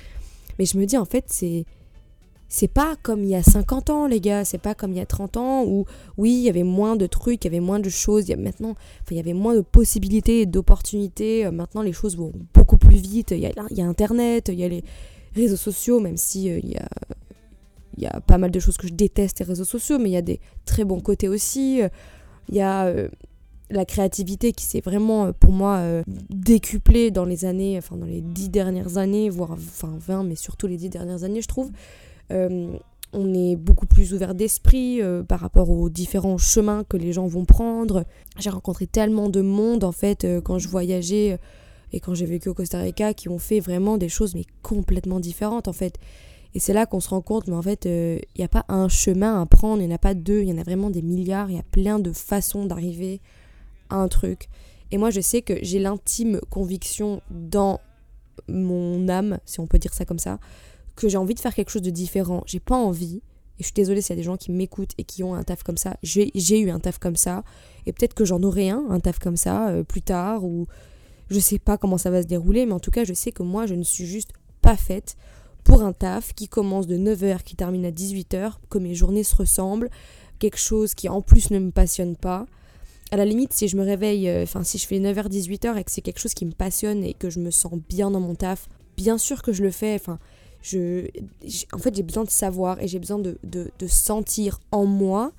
Mais 0.58 0.64
je 0.64 0.78
me 0.78 0.86
dis 0.86 0.96
en 0.96 1.04
fait 1.04 1.24
c'est 1.28 1.66
c'est 2.54 2.68
pas 2.68 2.96
comme 3.00 3.24
il 3.24 3.30
y 3.30 3.34
a 3.34 3.42
50 3.42 3.88
ans, 3.88 4.06
les 4.06 4.20
gars, 4.20 4.44
c'est 4.44 4.58
pas 4.58 4.74
comme 4.74 4.92
il 4.92 4.98
y 4.98 5.00
a 5.00 5.06
30 5.06 5.38
ans 5.38 5.64
où, 5.64 5.86
oui, 6.18 6.32
il 6.32 6.42
y 6.42 6.50
avait 6.50 6.64
moins 6.64 6.96
de 6.96 7.06
trucs, 7.06 7.42
il 7.42 7.46
y 7.46 7.50
avait 7.50 7.64
moins 7.64 7.80
de 7.80 7.88
choses, 7.88 8.28
il 8.28 8.32
y 8.32 8.34
a 8.34 8.36
maintenant, 8.36 8.74
il 9.10 9.16
y 9.16 9.20
avait 9.20 9.32
moins 9.32 9.54
de 9.54 9.62
possibilités 9.62 10.44
d'opportunités. 10.44 11.46
Euh, 11.46 11.50
maintenant, 11.50 11.80
les 11.80 11.94
choses 11.94 12.14
vont 12.14 12.30
beaucoup 12.52 12.76
plus 12.76 12.98
vite. 12.98 13.30
Il 13.30 13.38
y, 13.38 13.46
a, 13.46 13.52
il 13.70 13.78
y 13.78 13.80
a 13.80 13.86
Internet, 13.86 14.50
il 14.52 14.60
y 14.60 14.64
a 14.64 14.68
les 14.68 14.84
réseaux 15.34 15.56
sociaux, 15.56 15.98
même 15.98 16.18
si 16.18 16.50
euh, 16.50 16.60
il, 16.62 16.72
y 16.72 16.76
a, 16.76 16.86
il 17.96 18.02
y 18.02 18.06
a 18.06 18.20
pas 18.20 18.36
mal 18.36 18.50
de 18.50 18.60
choses 18.60 18.76
que 18.76 18.86
je 18.86 18.92
déteste, 18.92 19.38
les 19.38 19.46
réseaux 19.46 19.64
sociaux, 19.64 19.98
mais 19.98 20.10
il 20.10 20.12
y 20.12 20.18
a 20.18 20.22
des 20.22 20.38
très 20.66 20.84
bons 20.84 21.00
côtés 21.00 21.30
aussi. 21.30 21.80
Il 22.50 22.54
y 22.54 22.60
a 22.60 22.84
euh, 22.84 23.08
la 23.70 23.86
créativité 23.86 24.52
qui 24.52 24.66
s'est 24.66 24.82
vraiment, 24.82 25.32
pour 25.32 25.52
moi, 25.52 25.82
décuplée 26.28 27.10
dans 27.10 27.24
les 27.24 27.46
années, 27.46 27.78
enfin, 27.78 27.96
dans 27.96 28.04
les 28.04 28.20
dix 28.20 28.50
dernières 28.50 28.98
années, 28.98 29.30
voire 29.30 29.52
enfin 29.52 29.96
20, 29.98 30.24
mais 30.24 30.36
surtout 30.36 30.66
les 30.66 30.76
dix 30.76 30.90
dernières 30.90 31.24
années, 31.24 31.40
je 31.40 31.48
trouve. 31.48 31.70
Euh, 32.30 32.76
on 33.12 33.34
est 33.34 33.56
beaucoup 33.56 33.86
plus 33.86 34.14
ouvert 34.14 34.34
d'esprit 34.34 35.02
euh, 35.02 35.22
par 35.22 35.40
rapport 35.40 35.68
aux 35.68 35.90
différents 35.90 36.38
chemins 36.38 36.84
que 36.84 36.96
les 36.96 37.12
gens 37.12 37.26
vont 37.26 37.44
prendre. 37.44 38.04
J'ai 38.38 38.50
rencontré 38.50 38.86
tellement 38.86 39.28
de 39.28 39.42
monde 39.42 39.84
en 39.84 39.92
fait 39.92 40.24
euh, 40.24 40.40
quand 40.40 40.58
je 40.58 40.68
voyageais 40.68 41.38
et 41.92 42.00
quand 42.00 42.14
j'ai 42.14 42.24
vécu 42.24 42.48
au 42.48 42.54
Costa 42.54 42.78
Rica 42.78 43.12
qui 43.12 43.28
ont 43.28 43.38
fait 43.38 43.60
vraiment 43.60 43.98
des 43.98 44.08
choses 44.08 44.34
mais 44.34 44.44
complètement 44.62 45.20
différentes 45.20 45.68
en 45.68 45.74
fait. 45.74 45.98
Et 46.54 46.58
c'est 46.58 46.72
là 46.72 46.86
qu'on 46.86 47.00
se 47.00 47.08
rend 47.08 47.22
compte, 47.22 47.48
mais 47.48 47.56
en 47.56 47.62
fait, 47.62 47.86
il 47.86 48.20
n'y 48.36 48.44
a 48.44 48.48
pas 48.48 48.66
un 48.68 48.86
chemin 48.86 49.40
à 49.40 49.46
prendre, 49.46 49.80
il 49.80 49.86
n'y 49.86 49.92
en 49.92 49.96
a 49.96 49.98
pas 49.98 50.12
deux, 50.12 50.42
il 50.42 50.50
y 50.50 50.52
en 50.52 50.58
a 50.58 50.62
vraiment 50.62 50.90
des 50.90 51.00
milliards, 51.00 51.48
il 51.50 51.56
y 51.56 51.58
a 51.58 51.62
plein 51.62 51.98
de 51.98 52.12
façons 52.12 52.66
d'arriver 52.66 53.22
à 53.88 53.96
un 53.96 54.08
truc. 54.08 54.50
Et 54.90 54.98
moi, 54.98 55.08
je 55.08 55.22
sais 55.22 55.40
que 55.40 55.54
j'ai 55.62 55.78
l'intime 55.78 56.40
conviction 56.50 57.22
dans 57.30 57.80
mon 58.48 59.08
âme, 59.08 59.38
si 59.46 59.60
on 59.60 59.66
peut 59.66 59.78
dire 59.78 59.94
ça 59.94 60.04
comme 60.04 60.18
ça, 60.18 60.38
que 61.02 61.08
j'ai 61.08 61.18
envie 61.18 61.34
de 61.34 61.40
faire 61.40 61.54
quelque 61.54 61.70
chose 61.70 61.82
de 61.82 61.90
différent. 61.90 62.42
J'ai 62.46 62.60
pas 62.60 62.76
envie. 62.76 63.22
Et 63.58 63.62
je 63.62 63.64
suis 63.64 63.74
désolée 63.74 64.00
s'il 64.00 64.10
y 64.10 64.18
a 64.18 64.20
des 64.20 64.22
gens 64.22 64.36
qui 64.36 64.50
m'écoutent 64.50 64.92
et 64.98 65.04
qui 65.04 65.22
ont 65.22 65.34
un 65.34 65.42
taf 65.42 65.62
comme 65.62 65.76
ça. 65.76 65.96
J'ai 66.02 66.60
eu 66.60 66.70
un 66.70 66.80
taf 66.80 66.98
comme 66.98 67.16
ça. 67.16 67.44
Et 67.86 67.92
peut-être 67.92 68.14
que 68.14 68.24
j'en 68.24 68.42
aurai 68.42 68.70
un, 68.70 68.84
un 68.88 69.00
taf 69.00 69.18
comme 69.18 69.36
ça, 69.36 69.68
euh, 69.68 69.82
plus 69.82 70.02
tard. 70.02 70.44
Ou 70.44 70.66
je 71.28 71.38
sais 71.38 71.58
pas 71.58 71.76
comment 71.76 71.98
ça 71.98 72.10
va 72.10 72.22
se 72.22 72.26
dérouler. 72.26 72.66
Mais 72.66 72.72
en 72.72 72.80
tout 72.80 72.90
cas, 72.90 73.04
je 73.04 73.12
sais 73.12 73.32
que 73.32 73.42
moi, 73.42 73.66
je 73.66 73.74
ne 73.74 73.82
suis 73.82 74.06
juste 74.06 74.30
pas 74.62 74.76
faite 74.76 75.16
pour 75.64 75.82
un 75.82 75.92
taf 75.92 76.34
qui 76.34 76.48
commence 76.48 76.86
de 76.86 76.96
9h, 76.96 77.42
qui 77.42 77.56
termine 77.56 77.84
à 77.84 77.90
18h, 77.90 78.54
que 78.70 78.78
mes 78.78 78.94
journées 78.94 79.24
se 79.24 79.36
ressemblent. 79.36 79.90
Quelque 80.38 80.58
chose 80.58 80.94
qui 80.94 81.08
en 81.08 81.22
plus 81.22 81.50
ne 81.50 81.58
me 81.58 81.70
passionne 81.70 82.16
pas. 82.16 82.46
À 83.10 83.16
la 83.16 83.24
limite, 83.24 83.52
si 83.52 83.68
je 83.68 83.76
me 83.76 83.84
réveille, 83.84 84.28
euh, 84.28 84.44
enfin, 84.44 84.64
si 84.64 84.78
je 84.78 84.86
fais 84.86 84.98
9h, 84.98 85.28
18h 85.28 85.76
et 85.76 85.84
que 85.84 85.90
c'est 85.90 86.00
quelque 86.00 86.18
chose 86.18 86.34
qui 86.34 86.46
me 86.46 86.52
passionne 86.52 87.04
et 87.04 87.12
que 87.12 87.28
je 87.28 87.38
me 87.40 87.50
sens 87.50 87.74
bien 87.88 88.10
dans 88.10 88.20
mon 88.20 88.34
taf, 88.34 88.68
bien 88.96 89.18
sûr 89.18 89.42
que 89.42 89.52
je 89.52 89.62
le 89.62 89.70
fais. 89.70 89.94
Enfin, 89.94 90.18
je, 90.62 91.08
en 91.72 91.78
fait, 91.78 91.94
j'ai 91.94 92.04
besoin 92.04 92.24
de 92.24 92.30
savoir 92.30 92.80
et 92.80 92.88
j'ai 92.88 93.00
besoin 93.00 93.18
de, 93.18 93.36
de, 93.42 93.86
sentir 93.88 94.60
en 94.70 94.86
moi 94.86 95.32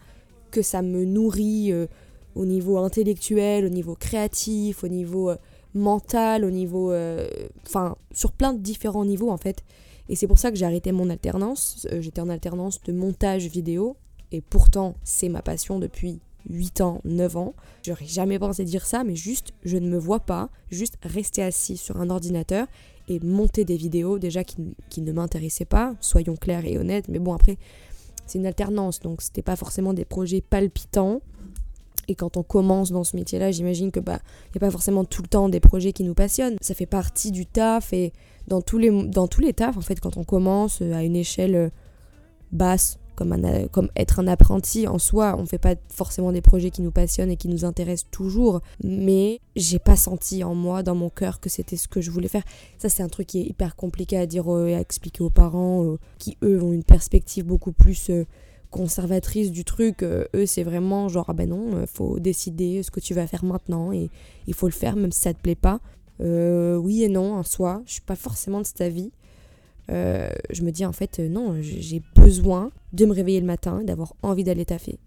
que 0.52 0.62
ça 0.62 0.82
me 0.82 1.06
nourrit 1.06 1.72
euh, 1.72 1.88
au 2.36 2.46
niveau 2.46 2.78
intellectuel, 2.78 3.66
au 3.66 3.70
niveau 3.70 3.96
créatif, 3.96 4.84
au 4.84 4.90
niveau 4.90 5.30
euh, 5.30 5.38
mental, 5.74 6.44
au 6.44 6.52
niveau. 6.52 6.92
Euh, 6.92 7.28
enfin, 7.66 7.96
sur 8.12 8.34
plein 8.34 8.54
de 8.54 8.60
différents 8.60 9.06
niveaux 9.06 9.32
en 9.32 9.38
fait. 9.38 9.64
Et 10.10 10.18
c'est 10.18 10.28
pour 10.28 10.38
ça 10.38 10.52
que 10.52 10.58
j'ai 10.58 10.66
arrêté 10.66 10.92
mon 10.92 11.10
alternance. 11.10 11.88
J'étais 12.02 12.20
en 12.20 12.30
alternance 12.30 12.82
de 12.84 12.92
montage 12.92 13.48
vidéo. 13.48 13.96
Et 14.34 14.42
pourtant, 14.42 14.96
c'est 15.04 15.30
ma 15.30 15.42
passion 15.42 15.80
depuis 15.80 16.20
8 16.50 16.82
ans, 16.82 17.02
9 17.06 17.38
ans. 17.38 17.54
J'aurais 17.84 18.06
jamais 18.06 18.38
pensé 18.38 18.66
dire 18.66 18.86
ça, 18.86 19.06
mais 19.06 19.16
juste, 19.16 19.54
je 19.64 19.78
ne 19.78 19.88
me 19.88 19.98
vois 19.98 20.20
pas 20.20 20.50
juste 20.70 20.98
rester 21.04 21.42
assis 21.42 21.78
sur 21.78 22.02
un 22.02 22.10
ordinateur 22.10 22.68
et 23.08 23.20
monter 23.20 23.66
des 23.66 23.78
vidéos 23.78 24.20
déjà 24.20 24.44
qui, 24.44 24.58
qui 24.90 25.02
ne 25.02 25.12
m'intéressaient 25.12 25.66
pas, 25.66 25.94
soyons 26.00 26.36
clairs 26.36 26.66
et 26.66 26.78
honnêtes, 26.78 27.08
mais 27.10 27.20
bon 27.20 27.34
après 27.34 27.58
c'est 28.26 28.40
une 28.40 28.46
alternance 28.46 29.02
donc 29.02 29.22
c'était 29.22 29.42
pas 29.42 29.56
forcément 29.56 29.94
des 29.94 30.06
projets 30.06 30.42
palpitants 30.42 31.22
et 32.08 32.16
quand 32.16 32.38
on 32.38 32.44
commence 32.44 32.92
dans 32.92 33.04
ce 33.04 33.16
métier-là, 33.16 33.52
j'imagine 33.52 33.92
que 33.92 34.00
bah 34.00 34.20
y 34.54 34.58
a 34.58 34.60
pas 34.60 34.72
forcément 34.72 35.06
tout 35.06 35.22
le 35.22 35.28
temps 35.28 35.50
des 35.50 35.60
projets 35.60 35.94
qui 35.94 36.04
nous 36.04 36.14
passionnent. 36.14 36.58
Ça 36.62 36.74
fait 36.74 36.86
partie 36.86 37.32
du 37.32 37.46
taf 37.46 37.94
et 37.94 38.12
dans 38.48 38.62
tous 38.62 38.78
les 38.78 38.92
dans 39.08 39.28
tous 39.28 39.42
les 39.42 39.54
tafs 39.54 39.78
en 39.78 39.82
fait 39.82 40.00
quand 40.00 40.18
on 40.18 40.24
commence 40.24 40.82
euh, 40.82 40.94
à 40.94 41.04
une 41.04 41.16
échelle 41.16 41.56
euh, 41.56 41.70
basse 42.52 43.00
comme, 43.24 43.70
comme 43.70 43.90
être 43.96 44.20
un 44.20 44.28
apprenti 44.28 44.88
en 44.88 45.00
soi. 45.00 45.36
On 45.38 45.46
fait 45.46 45.58
pas 45.58 45.76
forcément 45.90 46.32
des 46.32 46.42
projets 46.42 46.72
qui 46.72 46.82
nous 46.82 46.92
passionnent 46.92 47.32
et 47.32 47.38
qui 47.38 47.48
nous 47.48 47.66
intéressent 47.66 48.10
toujours, 48.12 48.62
mais 48.84 49.40
j'ai 49.56 49.80
pas 49.80 49.96
senti 49.96 50.44
en 50.44 50.56
moi, 50.56 50.84
dans 50.84 50.96
mon 50.96 51.10
cœur, 51.10 51.40
que 51.40 51.50
c'était 51.50 51.78
ce 51.78 51.88
que 51.88 52.02
je 52.02 52.12
voulais 52.12 52.28
faire. 52.28 52.44
Ça, 52.78 52.90
c'est 52.90 53.04
un 53.04 53.10
truc 53.10 53.28
qui 53.28 53.42
est 53.42 53.46
hyper 53.46 53.76
compliqué 53.76 54.18
à 54.18 54.26
dire 54.26 54.46
et 54.68 54.76
à 54.76 54.80
expliquer 54.80 55.24
aux 55.24 55.30
parents, 55.30 55.84
euh, 55.86 56.00
qui 56.20 56.38
eux 56.44 56.62
ont 56.62 56.74
une 56.74 56.84
perspective 56.84 57.46
beaucoup 57.46 57.72
plus 57.72 58.10
euh, 58.10 58.26
conservatrice 58.72 59.52
du 59.52 59.64
truc. 59.64 60.04
eux, 60.04 60.46
c'est 60.46 60.64
vraiment 60.64 61.08
genre, 61.08 61.26
ah 61.30 61.34
ben 61.34 61.50
non, 61.50 61.86
faut 61.86 62.20
décider 62.20 62.82
ce 62.84 62.92
que 62.92 63.00
tu 63.00 63.14
vas 63.14 63.28
faire 63.28 63.46
maintenant 63.46 63.92
et 63.92 64.10
il 64.48 64.54
faut 64.56 64.68
le 64.68 64.74
faire 64.74 64.96
même 64.96 65.12
si 65.12 65.22
ça 65.22 65.34
te 65.34 65.40
plaît 65.40 65.56
pas. 65.56 65.80
oui 66.20 67.04
et 67.04 67.10
non, 67.10 67.36
en 67.36 67.44
soi, 67.44 67.84
je 67.86 67.94
suis 67.94 68.02
pas 68.02 68.16
forcément 68.16 68.62
de 68.62 68.66
cet 68.66 68.82
avis. 68.82 69.12
Je 69.90 70.64
me 70.64 70.72
dis 70.72 70.86
en 70.86 70.94
fait, 70.94 71.20
non, 71.20 71.56
j'ai 71.62 72.02
besoin 72.16 72.72
de 72.94 73.06
me 73.06 73.14
réveiller 73.14 73.40
le 73.40 73.46
matin, 73.46 73.84
d'avoir 73.84 74.14
envie 74.22 74.44
d'aller 74.44 74.66
taffer. 74.66 74.98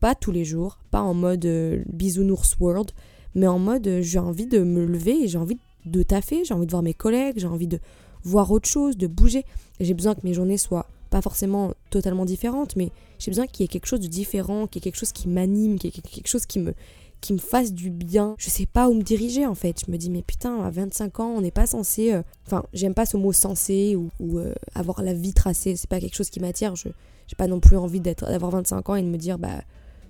Pas 0.00 0.14
tous 0.14 0.30
les 0.30 0.44
jours, 0.44 0.78
pas 0.90 1.00
en 1.00 1.14
mode 1.14 1.46
bisounours 1.92 2.56
world, 2.60 2.92
mais 3.34 3.46
en 3.46 3.58
mode 3.58 4.00
j'ai 4.00 4.18
envie 4.18 4.46
de 4.46 4.60
me 4.60 4.84
lever 4.84 5.24
et 5.24 5.28
j'ai 5.28 5.38
envie 5.38 5.58
de 5.86 6.02
taffer, 6.02 6.44
j'ai 6.44 6.54
envie 6.54 6.66
de 6.66 6.70
voir 6.70 6.82
mes 6.82 6.94
collègues, 6.94 7.38
j'ai 7.38 7.46
envie 7.46 7.66
de 7.66 7.80
voir 8.22 8.50
autre 8.50 8.68
chose, 8.68 8.96
de 8.96 9.06
bouger. 9.06 9.44
J'ai 9.80 9.94
besoin 9.94 10.14
que 10.14 10.20
mes 10.24 10.34
journées 10.34 10.58
soient 10.58 10.86
pas 11.10 11.22
forcément 11.22 11.72
totalement 11.90 12.24
différentes, 12.24 12.76
mais 12.76 12.90
j'ai 13.18 13.30
besoin 13.30 13.46
qu'il 13.46 13.64
y 13.64 13.66
ait 13.66 13.68
quelque 13.68 13.86
chose 13.86 14.00
de 14.00 14.06
différent, 14.08 14.66
qu'il 14.66 14.80
y 14.80 14.82
ait 14.82 14.90
quelque 14.90 14.98
chose 14.98 15.12
qui 15.12 15.28
m'anime, 15.28 15.78
qu'il 15.78 15.90
y 15.90 15.98
ait 15.98 16.02
quelque 16.02 16.28
chose 16.28 16.46
qui 16.46 16.58
me, 16.58 16.74
qui 17.20 17.32
me 17.32 17.38
fasse 17.38 17.72
du 17.72 17.90
bien. 17.90 18.34
Je 18.38 18.50
sais 18.50 18.66
pas 18.66 18.88
où 18.88 18.94
me 18.94 19.02
diriger 19.02 19.46
en 19.46 19.54
fait. 19.54 19.82
Je 19.86 19.90
me 19.90 19.96
dis, 19.96 20.10
mais 20.10 20.22
putain, 20.22 20.60
à 20.60 20.70
25 20.70 21.20
ans, 21.20 21.34
on 21.36 21.40
n'est 21.40 21.50
pas 21.50 21.66
censé. 21.66 22.12
Euh, 22.12 22.22
enfin, 22.46 22.64
j'aime 22.72 22.94
pas 22.94 23.06
ce 23.06 23.16
mot 23.16 23.32
censé 23.32 23.96
ou, 23.96 24.10
euh, 24.38 24.54
avoir 24.74 25.02
la 25.02 25.14
vie 25.14 25.32
tracée. 25.32 25.76
C'est 25.76 25.90
pas 25.90 26.00
quelque 26.00 26.16
chose 26.16 26.30
qui 26.30 26.40
m'attire. 26.40 26.76
Je 26.76 26.88
j'ai 27.26 27.36
pas 27.36 27.46
non 27.46 27.60
plus 27.60 27.76
envie 27.76 28.00
d'avoir 28.00 28.52
25 28.52 28.88
ans 28.88 28.94
et 28.94 29.02
de 29.02 29.06
me 29.06 29.18
dire, 29.18 29.38
bah, 29.38 29.60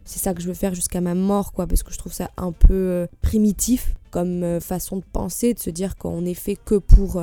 c'est 0.04 0.20
ça 0.20 0.34
que 0.34 0.40
je 0.40 0.46
veux 0.46 0.54
faire 0.54 0.72
jusqu'à 0.72 1.00
ma 1.00 1.16
mort, 1.16 1.52
quoi, 1.52 1.66
parce 1.66 1.82
que 1.82 1.92
je 1.92 1.98
trouve 1.98 2.12
ça 2.12 2.30
un 2.36 2.52
peu 2.52 2.74
euh, 2.74 3.06
primitif 3.22 3.96
comme 4.12 4.60
façon 4.60 4.98
de 4.98 5.04
penser, 5.12 5.52
de 5.52 5.58
se 5.58 5.68
dire 5.68 5.96
qu'on 5.96 6.24
est 6.24 6.34
fait 6.34 6.54
que 6.54 6.76
pour 6.76 7.20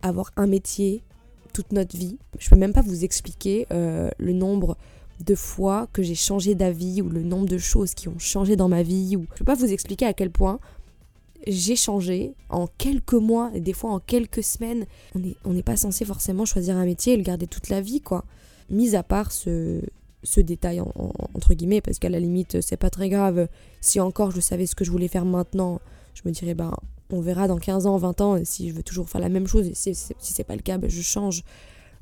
avoir 0.00 0.30
un 0.36 0.46
métier 0.46 1.02
toute 1.52 1.72
notre 1.72 1.94
vie. 1.94 2.18
Je 2.38 2.48
peux 2.48 2.56
même 2.56 2.72
pas 2.72 2.80
vous 2.80 3.04
expliquer 3.04 3.66
le 3.70 4.32
nombre 4.32 4.78
de 5.20 5.34
fois 5.34 5.88
que 5.92 6.02
j'ai 6.02 6.14
changé 6.14 6.54
d'avis 6.54 7.02
ou 7.02 7.08
le 7.08 7.22
nombre 7.22 7.46
de 7.46 7.58
choses 7.58 7.94
qui 7.94 8.08
ont 8.08 8.18
changé 8.18 8.56
dans 8.56 8.68
ma 8.68 8.82
vie. 8.82 9.16
Ou... 9.16 9.26
Je 9.32 9.38
peux 9.38 9.44
pas 9.44 9.54
vous 9.54 9.72
expliquer 9.72 10.06
à 10.06 10.12
quel 10.12 10.30
point 10.30 10.58
j'ai 11.46 11.76
changé 11.76 12.34
en 12.48 12.66
quelques 12.78 13.14
mois 13.14 13.50
et 13.54 13.60
des 13.60 13.72
fois 13.72 13.90
en 13.90 14.00
quelques 14.00 14.42
semaines. 14.42 14.86
On 15.14 15.18
n'est 15.18 15.36
on 15.44 15.60
pas 15.62 15.76
censé 15.76 16.04
forcément 16.04 16.44
choisir 16.44 16.76
un 16.76 16.84
métier 16.84 17.14
et 17.14 17.16
le 17.16 17.22
garder 17.22 17.46
toute 17.46 17.68
la 17.68 17.80
vie, 17.80 18.00
quoi. 18.00 18.24
Mis 18.70 18.94
à 18.94 19.02
part 19.02 19.32
ce, 19.32 19.80
ce 20.22 20.40
détail, 20.40 20.80
entre 21.34 21.54
guillemets, 21.54 21.80
parce 21.80 21.98
qu'à 21.98 22.08
la 22.08 22.20
limite, 22.20 22.60
c'est 22.60 22.76
pas 22.76 22.90
très 22.90 23.08
grave. 23.08 23.48
Si 23.80 24.00
encore 24.00 24.30
je 24.30 24.40
savais 24.40 24.66
ce 24.66 24.74
que 24.74 24.84
je 24.84 24.90
voulais 24.90 25.08
faire 25.08 25.24
maintenant, 25.24 25.80
je 26.14 26.22
me 26.24 26.30
dirais, 26.32 26.54
ben, 26.54 26.72
on 27.10 27.20
verra 27.20 27.48
dans 27.48 27.58
15 27.58 27.86
ans, 27.86 27.96
20 27.96 28.20
ans, 28.20 28.38
si 28.44 28.70
je 28.70 28.74
veux 28.74 28.82
toujours 28.82 29.08
faire 29.08 29.20
la 29.20 29.28
même 29.28 29.46
chose. 29.46 29.66
Et 29.66 29.74
si, 29.74 29.94
si 29.94 30.14
c'est 30.18 30.44
pas 30.44 30.56
le 30.56 30.62
cas, 30.62 30.78
ben, 30.78 30.88
je 30.88 31.02
change. 31.02 31.44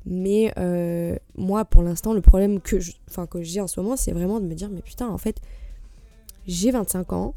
Mais 0.05 0.51
euh, 0.57 1.15
moi, 1.35 1.65
pour 1.65 1.83
l'instant, 1.83 2.13
le 2.13 2.21
problème 2.21 2.59
que, 2.59 2.77
enfin, 3.09 3.27
que 3.27 3.41
j'ai 3.43 3.61
en 3.61 3.67
ce 3.67 3.79
moment, 3.79 3.95
c'est 3.95 4.11
vraiment 4.11 4.39
de 4.39 4.45
me 4.45 4.55
dire, 4.55 4.69
mais 4.71 4.81
putain, 4.81 5.07
en 5.09 5.17
fait, 5.17 5.37
j'ai 6.47 6.71
25 6.71 7.13
ans, 7.13 7.35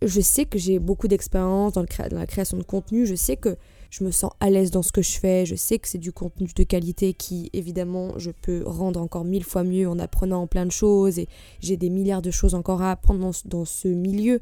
je 0.00 0.20
sais 0.20 0.46
que 0.46 0.58
j'ai 0.58 0.78
beaucoup 0.78 1.08
d'expérience 1.08 1.74
dans, 1.74 1.84
la 2.10 2.26
création 2.26 2.56
de 2.56 2.62
contenu, 2.62 3.06
je 3.06 3.14
sais 3.14 3.36
que 3.36 3.56
je 3.90 4.04
me 4.04 4.10
sens 4.10 4.32
à 4.40 4.48
l'aise 4.48 4.70
dans 4.70 4.82
ce 4.82 4.90
que 4.90 5.02
je 5.02 5.18
fais, 5.18 5.44
je 5.44 5.54
sais 5.54 5.78
que 5.78 5.86
c'est 5.86 5.98
du 5.98 6.12
contenu 6.12 6.48
de 6.56 6.64
qualité 6.64 7.12
qui, 7.12 7.50
évidemment, 7.52 8.18
je 8.18 8.30
peux 8.30 8.62
rendre 8.64 9.00
encore 9.00 9.24
mille 9.24 9.44
fois 9.44 9.64
mieux 9.64 9.86
en 9.88 9.98
apprenant 9.98 10.46
plein 10.46 10.64
de 10.64 10.72
choses, 10.72 11.18
et 11.18 11.28
j'ai 11.60 11.76
des 11.76 11.90
milliards 11.90 12.22
de 12.22 12.30
choses 12.30 12.54
encore 12.54 12.80
à 12.80 12.92
apprendre 12.92 13.30
dans, 13.44 13.64
ce 13.66 13.88
milieu. 13.88 14.40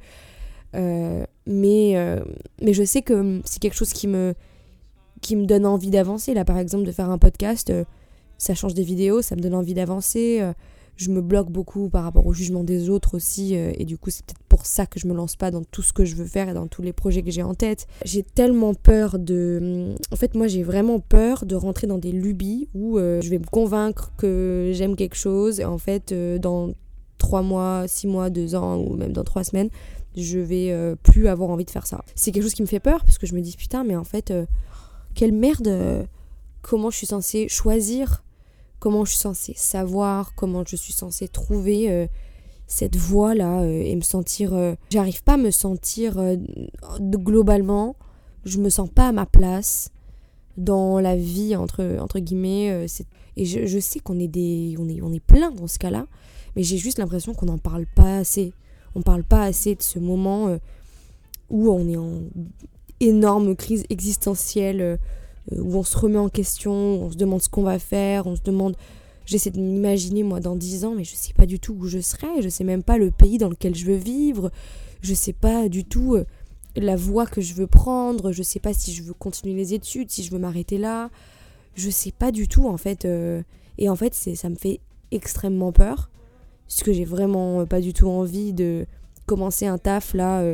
Euh, 0.76 1.24
mais, 1.46 1.96
euh, 1.96 2.22
mais 2.62 2.72
je 2.72 2.84
sais 2.84 3.02
que 3.02 3.40
c'est 3.44 3.58
quelque 3.58 3.74
chose 3.74 3.92
qui 3.92 4.06
me, 4.06 4.34
qui 5.20 5.36
me 5.36 5.46
donne 5.46 5.66
envie 5.66 5.90
d'avancer. 5.90 6.34
Là, 6.34 6.44
par 6.44 6.58
exemple, 6.58 6.84
de 6.84 6.92
faire 6.92 7.10
un 7.10 7.18
podcast, 7.18 7.70
euh, 7.70 7.84
ça 8.38 8.54
change 8.54 8.74
des 8.74 8.82
vidéos, 8.82 9.22
ça 9.22 9.36
me 9.36 9.40
donne 9.40 9.54
envie 9.54 9.74
d'avancer. 9.74 10.38
Euh, 10.40 10.52
je 10.96 11.10
me 11.10 11.22
bloque 11.22 11.50
beaucoup 11.50 11.88
par 11.88 12.04
rapport 12.04 12.26
au 12.26 12.34
jugement 12.34 12.62
des 12.62 12.90
autres 12.90 13.16
aussi. 13.16 13.56
Euh, 13.56 13.72
et 13.78 13.84
du 13.84 13.96
coup, 13.96 14.10
c'est 14.10 14.24
peut-être 14.24 14.42
pour 14.48 14.66
ça 14.66 14.86
que 14.86 15.00
je 15.00 15.06
me 15.06 15.14
lance 15.14 15.36
pas 15.36 15.50
dans 15.50 15.62
tout 15.62 15.82
ce 15.82 15.92
que 15.94 16.04
je 16.04 16.14
veux 16.14 16.26
faire 16.26 16.48
et 16.50 16.54
dans 16.54 16.66
tous 16.66 16.82
les 16.82 16.92
projets 16.92 17.22
que 17.22 17.30
j'ai 17.30 17.42
en 17.42 17.54
tête. 17.54 17.86
J'ai 18.04 18.22
tellement 18.22 18.74
peur 18.74 19.18
de. 19.18 19.94
En 20.12 20.16
fait, 20.16 20.34
moi, 20.34 20.46
j'ai 20.46 20.62
vraiment 20.62 21.00
peur 21.00 21.46
de 21.46 21.54
rentrer 21.54 21.86
dans 21.86 21.98
des 21.98 22.12
lubies 22.12 22.68
où 22.74 22.98
je 22.98 23.28
vais 23.30 23.38
me 23.38 23.46
convaincre 23.46 24.12
que 24.18 24.72
j'aime 24.74 24.94
quelque 24.94 25.16
chose. 25.16 25.60
Et 25.60 25.64
en 25.64 25.78
fait, 25.78 26.12
dans 26.38 26.72
trois 27.16 27.42
mois, 27.42 27.84
six 27.86 28.06
mois, 28.06 28.28
deux 28.28 28.54
ans 28.54 28.78
ou 28.78 28.94
même 28.94 29.12
dans 29.12 29.24
trois 29.24 29.44
semaines, 29.44 29.70
je 30.16 30.38
vais 30.38 30.96
plus 31.02 31.28
avoir 31.28 31.48
envie 31.48 31.64
de 31.64 31.70
faire 31.70 31.86
ça. 31.86 32.04
C'est 32.14 32.30
quelque 32.30 32.42
chose 32.42 32.54
qui 32.54 32.62
me 32.62 32.66
fait 32.66 32.80
peur 32.80 33.04
parce 33.06 33.16
que 33.16 33.26
je 33.26 33.34
me 33.34 33.40
dis 33.40 33.56
putain, 33.56 33.84
mais 33.84 33.96
en 33.96 34.04
fait 34.04 34.34
quelle 35.14 35.32
merde, 35.32 35.68
euh, 35.68 36.04
comment 36.62 36.90
je 36.90 36.96
suis 36.96 37.06
censée 37.06 37.48
choisir, 37.48 38.24
comment 38.78 39.04
je 39.04 39.10
suis 39.10 39.20
censée 39.20 39.54
savoir, 39.56 40.34
comment 40.34 40.64
je 40.66 40.76
suis 40.76 40.92
censée 40.92 41.28
trouver 41.28 41.90
euh, 41.90 42.06
cette 42.66 42.96
voie-là 42.96 43.62
euh, 43.62 43.82
et 43.82 43.94
me 43.96 44.02
sentir... 44.02 44.52
J'arrive 44.90 45.22
pas 45.22 45.34
à 45.34 45.36
me 45.36 45.50
sentir 45.50 46.18
globalement, 47.00 47.96
je 48.44 48.58
me 48.58 48.70
sens 48.70 48.88
pas 48.88 49.08
à 49.08 49.12
ma 49.12 49.26
place 49.26 49.90
dans 50.56 51.00
la 51.00 51.16
vie, 51.16 51.56
entre, 51.56 51.98
entre 52.00 52.18
guillemets. 52.18 52.86
et 53.36 53.44
je, 53.44 53.66
je, 53.66 53.78
sais 53.78 54.00
qu'on 54.00 54.18
est, 54.18 54.28
des, 54.28 54.76
on 54.78 54.88
est, 54.88 55.00
on 55.00 55.12
est 55.12 55.20
plein 55.20 55.50
dans 55.50 55.66
ce 55.66 55.78
cas-là, 55.78 56.06
mais 56.56 56.62
j'ai 56.62 56.76
juste 56.76 56.98
l'impression 56.98 57.34
qu'on 57.34 57.46
n'en 57.46 57.58
parle 57.58 57.86
pas 57.86 58.18
assez. 58.18 58.52
On 58.94 59.02
parle 59.02 59.22
pas 59.22 59.44
assez 59.44 59.74
de 59.76 59.82
ce 59.82 59.98
moment 60.00 60.58
où 61.48 61.70
on 61.70 61.88
est 61.88 61.96
en 61.96 62.22
énorme 63.00 63.56
crise 63.56 63.84
existentielle 63.90 64.80
euh, 64.80 64.96
où 65.52 65.76
on 65.76 65.82
se 65.82 65.96
remet 65.96 66.18
en 66.18 66.28
question, 66.28 66.72
on 66.72 67.10
se 67.10 67.16
demande 67.16 67.42
ce 67.42 67.48
qu'on 67.48 67.62
va 67.62 67.78
faire, 67.78 68.26
on 68.26 68.36
se 68.36 68.42
demande. 68.42 68.76
J'essaie 69.26 69.50
de 69.50 69.60
m'imaginer 69.60 70.22
moi 70.22 70.40
dans 70.40 70.56
10 70.56 70.84
ans, 70.84 70.94
mais 70.96 71.04
je 71.04 71.14
sais 71.14 71.32
pas 71.32 71.46
du 71.46 71.58
tout 71.58 71.74
où 71.78 71.86
je 71.86 72.00
serai, 72.00 72.42
je 72.42 72.48
sais 72.48 72.64
même 72.64 72.82
pas 72.82 72.98
le 72.98 73.10
pays 73.10 73.38
dans 73.38 73.48
lequel 73.48 73.74
je 73.74 73.86
veux 73.86 73.96
vivre, 73.96 74.50
je 75.02 75.14
sais 75.14 75.32
pas 75.32 75.68
du 75.68 75.84
tout 75.84 76.14
euh, 76.14 76.24
la 76.76 76.96
voie 76.96 77.26
que 77.26 77.40
je 77.40 77.54
veux 77.54 77.66
prendre, 77.66 78.32
je 78.32 78.42
sais 78.42 78.60
pas 78.60 78.72
si 78.72 78.92
je 78.92 79.02
veux 79.02 79.14
continuer 79.14 79.54
les 79.54 79.72
études, 79.72 80.10
si 80.10 80.22
je 80.22 80.30
veux 80.30 80.38
m'arrêter 80.38 80.78
là, 80.78 81.10
je 81.74 81.90
sais 81.90 82.12
pas 82.12 82.32
du 82.32 82.48
tout 82.48 82.68
en 82.68 82.76
fait. 82.76 83.04
Euh, 83.04 83.42
et 83.78 83.88
en 83.88 83.96
fait, 83.96 84.14
ça 84.14 84.48
me 84.48 84.56
fait 84.56 84.80
extrêmement 85.10 85.72
peur, 85.72 86.10
parce 86.68 86.82
que 86.82 86.92
j'ai 86.92 87.04
vraiment 87.04 87.64
pas 87.66 87.80
du 87.80 87.92
tout 87.92 88.08
envie 88.08 88.52
de 88.52 88.84
commencer 89.26 89.66
un 89.66 89.78
taf 89.78 90.12
là 90.12 90.44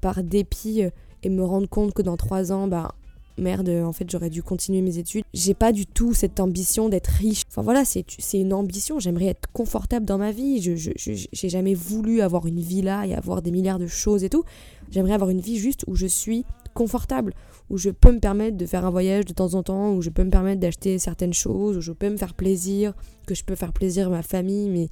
par 0.00 0.22
dépit 0.22 0.82
et 1.24 1.30
me 1.30 1.44
rendre 1.44 1.68
compte 1.68 1.92
que 1.94 2.02
dans 2.02 2.16
trois 2.16 2.52
ans, 2.52 2.68
bah 2.68 2.94
merde, 3.36 3.68
en 3.68 3.92
fait 3.92 4.08
j'aurais 4.08 4.30
dû 4.30 4.42
continuer 4.42 4.80
mes 4.80 4.98
études. 4.98 5.24
J'ai 5.32 5.54
pas 5.54 5.72
du 5.72 5.86
tout 5.86 6.14
cette 6.14 6.38
ambition 6.38 6.88
d'être 6.88 7.08
riche. 7.08 7.42
Enfin 7.48 7.62
voilà, 7.62 7.84
c'est 7.84 8.04
une 8.34 8.52
ambition. 8.52 8.98
J'aimerais 9.00 9.26
être 9.26 9.48
confortable 9.52 10.06
dans 10.06 10.18
ma 10.18 10.30
vie. 10.30 10.60
Je 10.62 10.92
j'ai 10.96 11.48
jamais 11.48 11.74
voulu 11.74 12.20
avoir 12.20 12.46
une 12.46 12.60
villa 12.60 13.06
et 13.06 13.14
avoir 13.14 13.42
des 13.42 13.50
milliards 13.50 13.78
de 13.78 13.86
choses 13.86 14.22
et 14.24 14.28
tout. 14.28 14.44
J'aimerais 14.90 15.14
avoir 15.14 15.30
une 15.30 15.40
vie 15.40 15.58
juste 15.58 15.84
où 15.88 15.96
je 15.96 16.06
suis 16.06 16.44
confortable, 16.74 17.32
où 17.70 17.78
je 17.78 17.90
peux 17.90 18.12
me 18.12 18.18
permettre 18.18 18.56
de 18.56 18.66
faire 18.66 18.84
un 18.84 18.90
voyage 18.90 19.24
de 19.24 19.32
temps 19.32 19.54
en 19.54 19.62
temps, 19.62 19.94
où 19.94 20.02
je 20.02 20.10
peux 20.10 20.24
me 20.24 20.30
permettre 20.30 20.60
d'acheter 20.60 20.98
certaines 20.98 21.32
choses, 21.32 21.76
où 21.76 21.80
je 21.80 21.92
peux 21.92 22.10
me 22.10 22.16
faire 22.16 22.34
plaisir, 22.34 22.92
que 23.26 23.34
je 23.34 23.44
peux 23.44 23.54
faire 23.54 23.72
plaisir 23.72 24.08
à 24.08 24.10
ma 24.10 24.22
famille, 24.22 24.68
mes, 24.68 24.88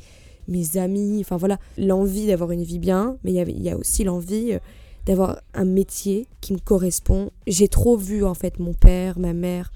mes 0.49 0.77
amis. 0.79 1.19
Enfin 1.21 1.37
voilà, 1.37 1.59
l'envie 1.77 2.27
d'avoir 2.27 2.53
une 2.53 2.63
vie 2.63 2.79
bien, 2.79 3.17
mais 3.25 3.33
il 3.33 3.63
y, 3.63 3.71
a 3.71 3.77
aussi 3.77 4.05
l'envie 4.05 4.55
euh, 4.55 4.59
d'avoir 5.07 5.41
un 5.55 5.65
métier 5.65 6.29
qui 6.41 6.53
me 6.53 6.59
correspond. 6.59 7.31
J'ai 7.47 7.69
trop 7.69 7.97
vu 7.97 8.25
en 8.25 8.35
fait 8.35 8.59
mon 8.59 8.75
père, 8.75 9.19
ma 9.19 9.33
mère, 9.33 9.73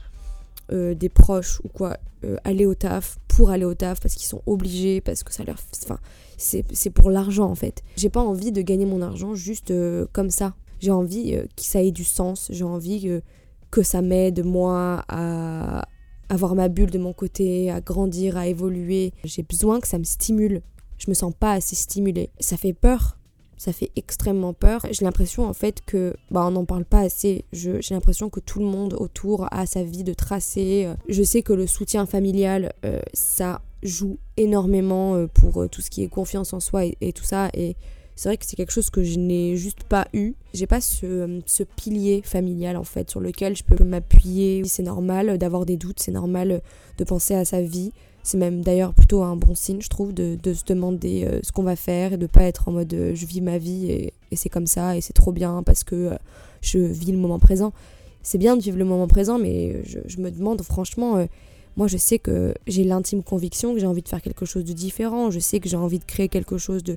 euh, 0.72 0.94
des 0.94 1.08
proches 1.08 1.60
ou 1.64 1.68
quoi 1.68 1.96
euh, 2.24 2.36
aller 2.42 2.66
au 2.66 2.74
taf 2.74 3.18
pour 3.28 3.50
aller 3.50 3.64
au 3.64 3.74
taf 3.74 4.00
parce 4.00 4.14
qu'ils 4.14 4.26
sont 4.26 4.42
obligés, 4.46 5.00
parce 5.00 5.22
que 5.22 5.32
ça 5.32 5.44
leur. 5.44 5.58
Enfin, 5.84 5.98
c'est 6.36 6.90
pour 6.90 7.10
l'argent 7.10 7.48
en 7.48 7.54
fait. 7.54 7.82
J'ai 7.96 8.10
pas 8.10 8.20
envie 8.20 8.52
de 8.52 8.62
gagner 8.62 8.86
mon 8.86 9.02
argent 9.02 9.34
juste 9.34 9.70
euh, 9.70 10.06
comme 10.12 10.30
ça. 10.30 10.54
J'ai 10.80 10.90
envie 10.90 11.32
que 11.56 11.62
ça 11.62 11.82
ait 11.82 11.92
du 11.92 12.04
sens. 12.04 12.48
J'ai 12.50 12.64
envie 12.64 13.20
que 13.70 13.82
ça 13.82 14.02
m'aide 14.02 14.44
moi 14.44 15.04
à 15.08 15.88
avoir 16.28 16.54
ma 16.54 16.68
bulle 16.68 16.90
de 16.90 16.98
mon 16.98 17.14
côté, 17.14 17.70
à 17.70 17.80
grandir, 17.80 18.36
à 18.36 18.46
évoluer. 18.46 19.12
J'ai 19.24 19.42
besoin 19.42 19.80
que 19.80 19.88
ça 19.88 19.98
me 19.98 20.04
stimule. 20.04 20.60
Je 20.98 21.08
me 21.08 21.14
sens 21.14 21.32
pas 21.38 21.52
assez 21.52 21.76
stimulée. 21.76 22.28
Ça 22.40 22.58
fait 22.58 22.74
peur 22.74 23.16
ça 23.56 23.72
fait 23.72 23.90
extrêmement 23.96 24.52
peur. 24.52 24.82
J'ai 24.90 25.04
l'impression 25.04 25.46
en 25.46 25.52
fait 25.52 25.80
que, 25.86 26.14
bah 26.30 26.44
on 26.46 26.50
n'en 26.52 26.64
parle 26.64 26.84
pas 26.84 27.00
assez. 27.00 27.44
J'ai 27.52 27.80
l'impression 27.90 28.30
que 28.30 28.40
tout 28.40 28.58
le 28.58 28.66
monde 28.66 28.94
autour 28.94 29.48
a 29.52 29.66
sa 29.66 29.82
vie 29.82 30.04
de 30.04 30.12
tracé. 30.12 30.88
Je 31.08 31.22
sais 31.22 31.42
que 31.42 31.52
le 31.52 31.66
soutien 31.66 32.06
familial, 32.06 32.72
euh, 32.84 33.00
ça 33.14 33.62
joue 33.82 34.18
énormément 34.36 35.14
euh, 35.14 35.26
pour 35.26 35.62
euh, 35.62 35.68
tout 35.68 35.80
ce 35.80 35.90
qui 35.90 36.02
est 36.02 36.08
confiance 36.08 36.52
en 36.52 36.60
soi 36.60 36.84
et, 37.00 37.12
tout 37.12 37.24
ça. 37.24 37.50
Et 37.54 37.76
c'est 38.14 38.28
vrai 38.28 38.36
que 38.36 38.46
c'est 38.46 38.56
quelque 38.56 38.72
chose 38.72 38.90
que 38.90 39.02
je 39.02 39.18
n'ai 39.18 39.56
juste 39.56 39.84
pas 39.84 40.08
eu. 40.12 40.34
J'ai 40.54 40.66
pas 40.66 40.80
ce, 40.80 41.40
ce, 41.46 41.62
pilier 41.62 42.22
familial 42.24 42.76
en 42.76 42.84
fait 42.84 43.10
sur 43.10 43.20
lequel 43.20 43.56
je 43.56 43.64
peux 43.64 43.82
m'appuyer. 43.84 44.64
C'est 44.64 44.82
normal 44.82 45.38
d'avoir 45.38 45.66
des 45.66 45.76
doutes, 45.76 46.00
c'est 46.00 46.12
normal 46.12 46.62
de 46.98 47.04
penser 47.04 47.34
à 47.34 47.44
sa 47.44 47.60
vie. 47.60 47.92
C'est 48.26 48.38
même 48.38 48.62
d'ailleurs 48.62 48.92
plutôt 48.92 49.22
un 49.22 49.36
bon 49.36 49.54
signe, 49.54 49.80
je 49.80 49.88
trouve, 49.88 50.12
de, 50.12 50.36
se 50.52 50.64
demander 50.64 51.22
euh, 51.24 51.38
ce 51.44 51.52
qu'on 51.52 51.62
va 51.62 51.76
faire 51.76 52.14
et 52.14 52.16
de 52.16 52.26
pas 52.26 52.42
être 52.42 52.68
en 52.68 52.72
mode 52.72 52.92
euh, 52.92 53.14
je 53.14 53.24
vis 53.24 53.40
ma 53.40 53.56
vie 53.56 53.88
et, 53.88 54.12
c'est 54.34 54.48
comme 54.48 54.66
ça 54.66 54.96
et 54.96 55.00
c'est 55.00 55.12
trop 55.12 55.30
bien 55.30 55.62
parce 55.62 55.84
que 55.84 55.94
euh, 55.94 56.16
je 56.60 56.80
vis 56.80 57.12
le 57.12 57.18
moment 57.18 57.38
présent. 57.38 57.72
C'est 58.24 58.38
bien 58.38 58.56
de 58.56 58.62
vivre 58.62 58.78
le 58.78 58.84
moment 58.84 59.06
présent, 59.06 59.38
mais 59.38 59.80
je, 59.84 60.20
me 60.20 60.32
demande 60.32 60.60
franchement, 60.62 61.24
moi 61.76 61.86
je 61.86 61.96
sais 61.96 62.18
que 62.18 62.52
j'ai 62.66 62.82
l'intime 62.82 63.22
conviction 63.22 63.72
que 63.74 63.78
j'ai 63.78 63.86
envie 63.86 64.02
de 64.02 64.08
faire 64.08 64.20
quelque 64.20 64.44
chose 64.44 64.64
de 64.64 64.72
différent, 64.72 65.30
je 65.30 65.38
sais 65.38 65.60
que 65.60 65.68
j'ai 65.68 65.76
envie 65.76 66.00
de 66.00 66.04
créer 66.04 66.28
quelque 66.28 66.58
chose 66.58 66.82
de 66.82 66.96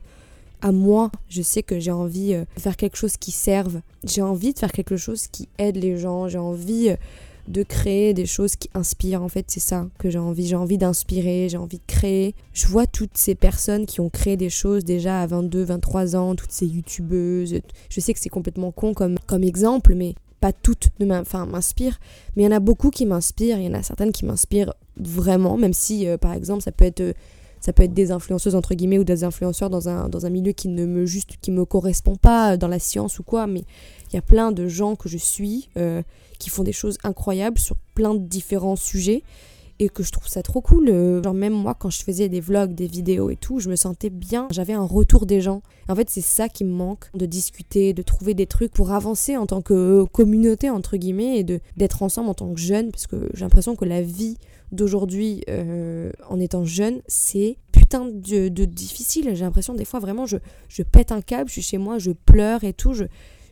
à 0.62 0.72
moi, 0.72 1.12
je 1.30 1.44
sais 1.44 1.62
que 1.62 1.80
j'ai 1.80 1.92
envie 1.92 2.34
de 2.34 2.46
faire 2.58 2.76
quelque 2.76 2.98
chose 2.98 3.18
qui 3.18 3.30
serve, 3.30 3.82
j'ai 4.04 4.24
envie 4.24 4.54
de 4.54 4.58
faire 4.58 4.72
quelque 4.72 4.98
chose 4.98 5.28
qui 5.28 5.48
aide 5.60 5.78
les 5.78 5.96
gens, 5.96 6.28
j'ai 6.28 6.40
envie 6.40 6.96
de 7.50 7.64
créer 7.64 8.14
des 8.14 8.26
choses 8.26 8.56
qui 8.56 8.70
inspirent. 8.74 9.24
En 9.24 9.28
fait, 9.28 9.46
c'est 9.48 9.60
ça 9.60 9.88
que 9.98 10.10
j'ai 10.10 10.20
envie. 10.20 10.46
J'ai 10.46 10.56
envie 10.56 10.78
d'inspirer, 10.78 11.50
j'ai 11.50 11.58
envie 11.58 11.80
de 11.80 11.84
créer. 11.88 12.36
Je 12.54 12.68
vois 12.68 12.86
toutes 12.86 13.18
ces 13.18 13.36
personnes 13.36 13.86
qui 13.86 14.00
ont 14.00 14.10
créé 14.10 14.38
des 14.38 14.50
choses 14.50 14.86
déjà 14.86 15.22
à 15.22 15.28
22, 15.28 15.64
23 15.64 16.16
ans, 16.16 16.36
toutes 16.36 16.52
ces 16.52 16.68
youtubeuses. 16.68 17.60
Je 17.90 18.00
sais 18.00 18.14
que 18.14 18.20
c'est 18.20 18.30
complètement 18.30 18.72
con 18.72 18.94
comme, 18.94 19.18
comme 19.26 19.44
exemple, 19.44 19.96
mais 19.96 20.14
pas 20.40 20.54
toutes 20.54 20.90
m'inspirent. 21.00 22.00
Mais 22.36 22.44
il 22.44 22.46
y 22.46 22.50
en 22.50 22.56
a 22.56 22.60
beaucoup 22.60 22.92
qui 22.92 23.06
m'inspirent. 23.06 23.58
Il 23.58 23.66
y 23.66 23.68
en 23.68 23.74
a 23.74 23.84
certaines 23.84 24.12
qui 24.12 24.26
m'inspirent 24.26 24.74
vraiment, 24.98 25.58
même 25.58 25.74
si, 25.74 26.08
euh, 26.08 26.18
par 26.18 26.34
exemple, 26.34 26.62
ça 26.62 26.72
peut 26.72 26.86
être 26.86 27.16
ça 27.62 27.74
peut 27.74 27.84
être 27.84 27.94
des 27.94 28.12
influenceuses 28.12 28.56
entre 28.56 28.74
guillemets 28.74 29.00
ou 29.00 29.04
des 29.04 29.24
influenceurs 29.24 29.70
dans 29.70 29.90
un, 29.90 30.08
dans 30.10 30.26
un 30.26 30.30
milieu 30.30 30.54
qui 30.54 30.70
ne 30.70 30.86
me 30.86 31.06
juste 31.06 31.36
qui 31.42 31.52
me 31.52 31.66
correspond 31.66 32.16
pas 32.16 32.58
dans 32.58 32.68
la 32.68 32.80
science 32.80 33.20
ou 33.20 33.24
quoi 33.24 33.48
mais 33.48 33.64
il 34.12 34.16
y 34.16 34.20
a 34.20 34.22
plein 34.22 34.52
de 34.52 34.68
gens 34.68 34.96
que 34.96 35.10
je 35.10 35.18
suis 35.18 35.70
euh, 35.78 36.02
qui 36.40 36.50
font 36.50 36.64
des 36.64 36.72
choses 36.72 36.98
incroyables 37.04 37.60
sur 37.60 37.76
plein 37.96 38.14
de 38.16 38.20
différents 38.20 38.76
sujets 38.76 39.24
et 39.80 39.88
que 39.88 40.04
je 40.04 40.12
trouve 40.12 40.28
ça 40.28 40.44
trop 40.44 40.62
cool. 40.62 40.90
Euh, 40.90 41.24
genre 41.24 41.34
même 41.34 41.54
moi 41.54 41.74
quand 41.74 41.90
je 41.90 42.04
faisais 42.04 42.28
des 42.28 42.42
vlogs, 42.42 42.74
des 42.74 42.88
vidéos 42.88 43.30
et 43.30 43.36
tout, 43.36 43.60
je 43.60 43.70
me 43.70 43.76
sentais 43.76 44.10
bien, 44.10 44.48
j'avais 44.52 44.74
un 44.74 44.84
retour 44.84 45.26
des 45.26 45.42
gens. 45.42 45.62
En 45.88 45.96
fait 45.96 46.10
c'est 46.10 46.22
ça 46.22 46.50
qui 46.50 46.66
me 46.66 46.72
manque, 46.72 47.06
de 47.14 47.26
discuter, 47.26 47.94
de 47.94 48.02
trouver 48.02 48.34
des 48.34 48.46
trucs 48.46 48.74
pour 48.74 48.92
avancer 48.92 49.38
en 49.38 49.46
tant 49.46 49.62
que 49.62 50.04
communauté 50.12 50.70
entre 50.70 50.98
guillemets 50.98 51.40
et 51.40 51.44
de 51.44 51.60
d'être 51.78 52.04
ensemble 52.04 52.30
en 52.30 52.34
tant 52.34 52.54
que 52.54 52.60
jeune 52.60 52.92
parce 52.92 53.08
que 53.08 53.30
j'ai 53.34 53.42
l'impression 53.42 53.76
que 53.76 53.86
la 53.86 54.02
vie 54.02 54.38
d'aujourd'hui 54.72 55.44
euh, 55.50 56.12
en 56.30 56.40
étant 56.40 56.64
jeune, 56.64 57.02
c'est 57.08 57.58
putain 57.72 58.06
de, 58.06 58.48
difficile. 58.66 59.32
J'ai 59.34 59.44
l'impression 59.44 59.74
des 59.74 59.86
fois 59.86 60.00
vraiment 60.00 60.26
je, 60.26 60.38
je 60.68 60.84
pète 60.84 61.12
un 61.12 61.22
câble, 61.22 61.50
je 61.50 61.54
suis 61.54 61.62
chez 61.62 61.78
moi, 61.78 61.98
je 61.98 62.12
pleure 62.12 62.64
et 62.64 62.74
tout, 62.74 62.94
je, 62.94 63.06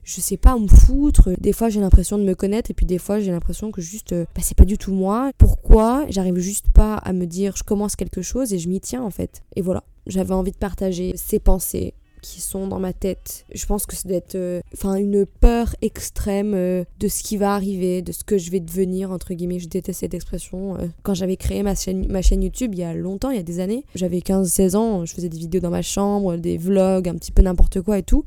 je 0.07 0.21
sais 0.21 0.37
pas 0.37 0.57
me 0.57 0.67
foutre. 0.67 1.29
Des 1.39 1.51
fois 1.51 1.69
j'ai 1.69 1.81
l'impression 1.81 2.17
de 2.17 2.23
me 2.23 2.33
connaître 2.33 2.71
et 2.71 2.73
puis 2.73 2.85
des 2.85 2.97
fois 2.97 3.19
j'ai 3.19 3.31
l'impression 3.31 3.71
que 3.71 3.81
juste 3.81 4.13
euh, 4.13 4.25
bah, 4.33 4.41
c'est 4.41 4.57
pas 4.57 4.65
du 4.65 4.77
tout 4.77 4.93
moi. 4.93 5.31
Pourquoi 5.37 6.05
J'arrive 6.09 6.37
juste 6.37 6.69
pas 6.73 6.95
à 6.95 7.11
me 7.11 7.25
dire 7.25 7.55
je 7.57 7.63
commence 7.63 7.95
quelque 7.95 8.21
chose 8.21 8.53
et 8.53 8.57
je 8.57 8.69
m'y 8.69 8.79
tiens 8.79 9.03
en 9.03 9.09
fait. 9.09 9.43
Et 9.55 9.61
voilà, 9.61 9.83
j'avais 10.07 10.33
envie 10.33 10.51
de 10.51 10.57
partager 10.57 11.13
ces 11.17 11.39
pensées, 11.39 11.93
qui 12.21 12.39
sont 12.41 12.67
dans 12.67 12.79
ma 12.79 12.93
tête. 12.93 13.45
Je 13.53 13.65
pense 13.65 13.85
que 13.85 13.95
ça 13.95 14.07
doit 14.07 14.17
être 14.17 14.35
euh, 14.35 14.61
enfin 14.73 14.95
une 14.95 15.25
peur 15.25 15.75
extrême 15.81 16.53
euh, 16.55 16.85
de 16.99 17.09
ce 17.09 17.21
qui 17.21 17.35
va 17.35 17.53
arriver, 17.53 18.01
de 18.01 18.13
ce 18.13 18.23
que 18.23 18.37
je 18.37 18.49
vais 18.49 18.61
devenir 18.61 19.11
entre 19.11 19.33
guillemets. 19.33 19.59
Je 19.59 19.67
déteste 19.67 19.99
cette 19.99 20.13
expression. 20.13 20.77
Quand 21.03 21.15
j'avais 21.15 21.35
créé 21.35 21.63
ma 21.63 21.75
chaîne, 21.75 22.07
ma 22.09 22.21
chaîne 22.21 22.43
YouTube 22.43 22.73
il 22.73 22.79
y 22.79 22.83
a 22.83 22.93
longtemps, 22.93 23.31
il 23.31 23.35
y 23.35 23.41
a 23.41 23.43
des 23.43 23.59
années, 23.59 23.83
j'avais 23.93 24.19
15-16 24.19 24.75
ans, 24.77 25.05
je 25.05 25.13
faisais 25.13 25.29
des 25.29 25.37
vidéos 25.37 25.61
dans 25.61 25.69
ma 25.69 25.81
chambre, 25.81 26.37
des 26.37 26.57
vlogs, 26.57 27.09
un 27.09 27.15
petit 27.15 27.33
peu 27.33 27.41
n'importe 27.41 27.81
quoi 27.81 27.97
et 27.97 28.03
tout. 28.03 28.23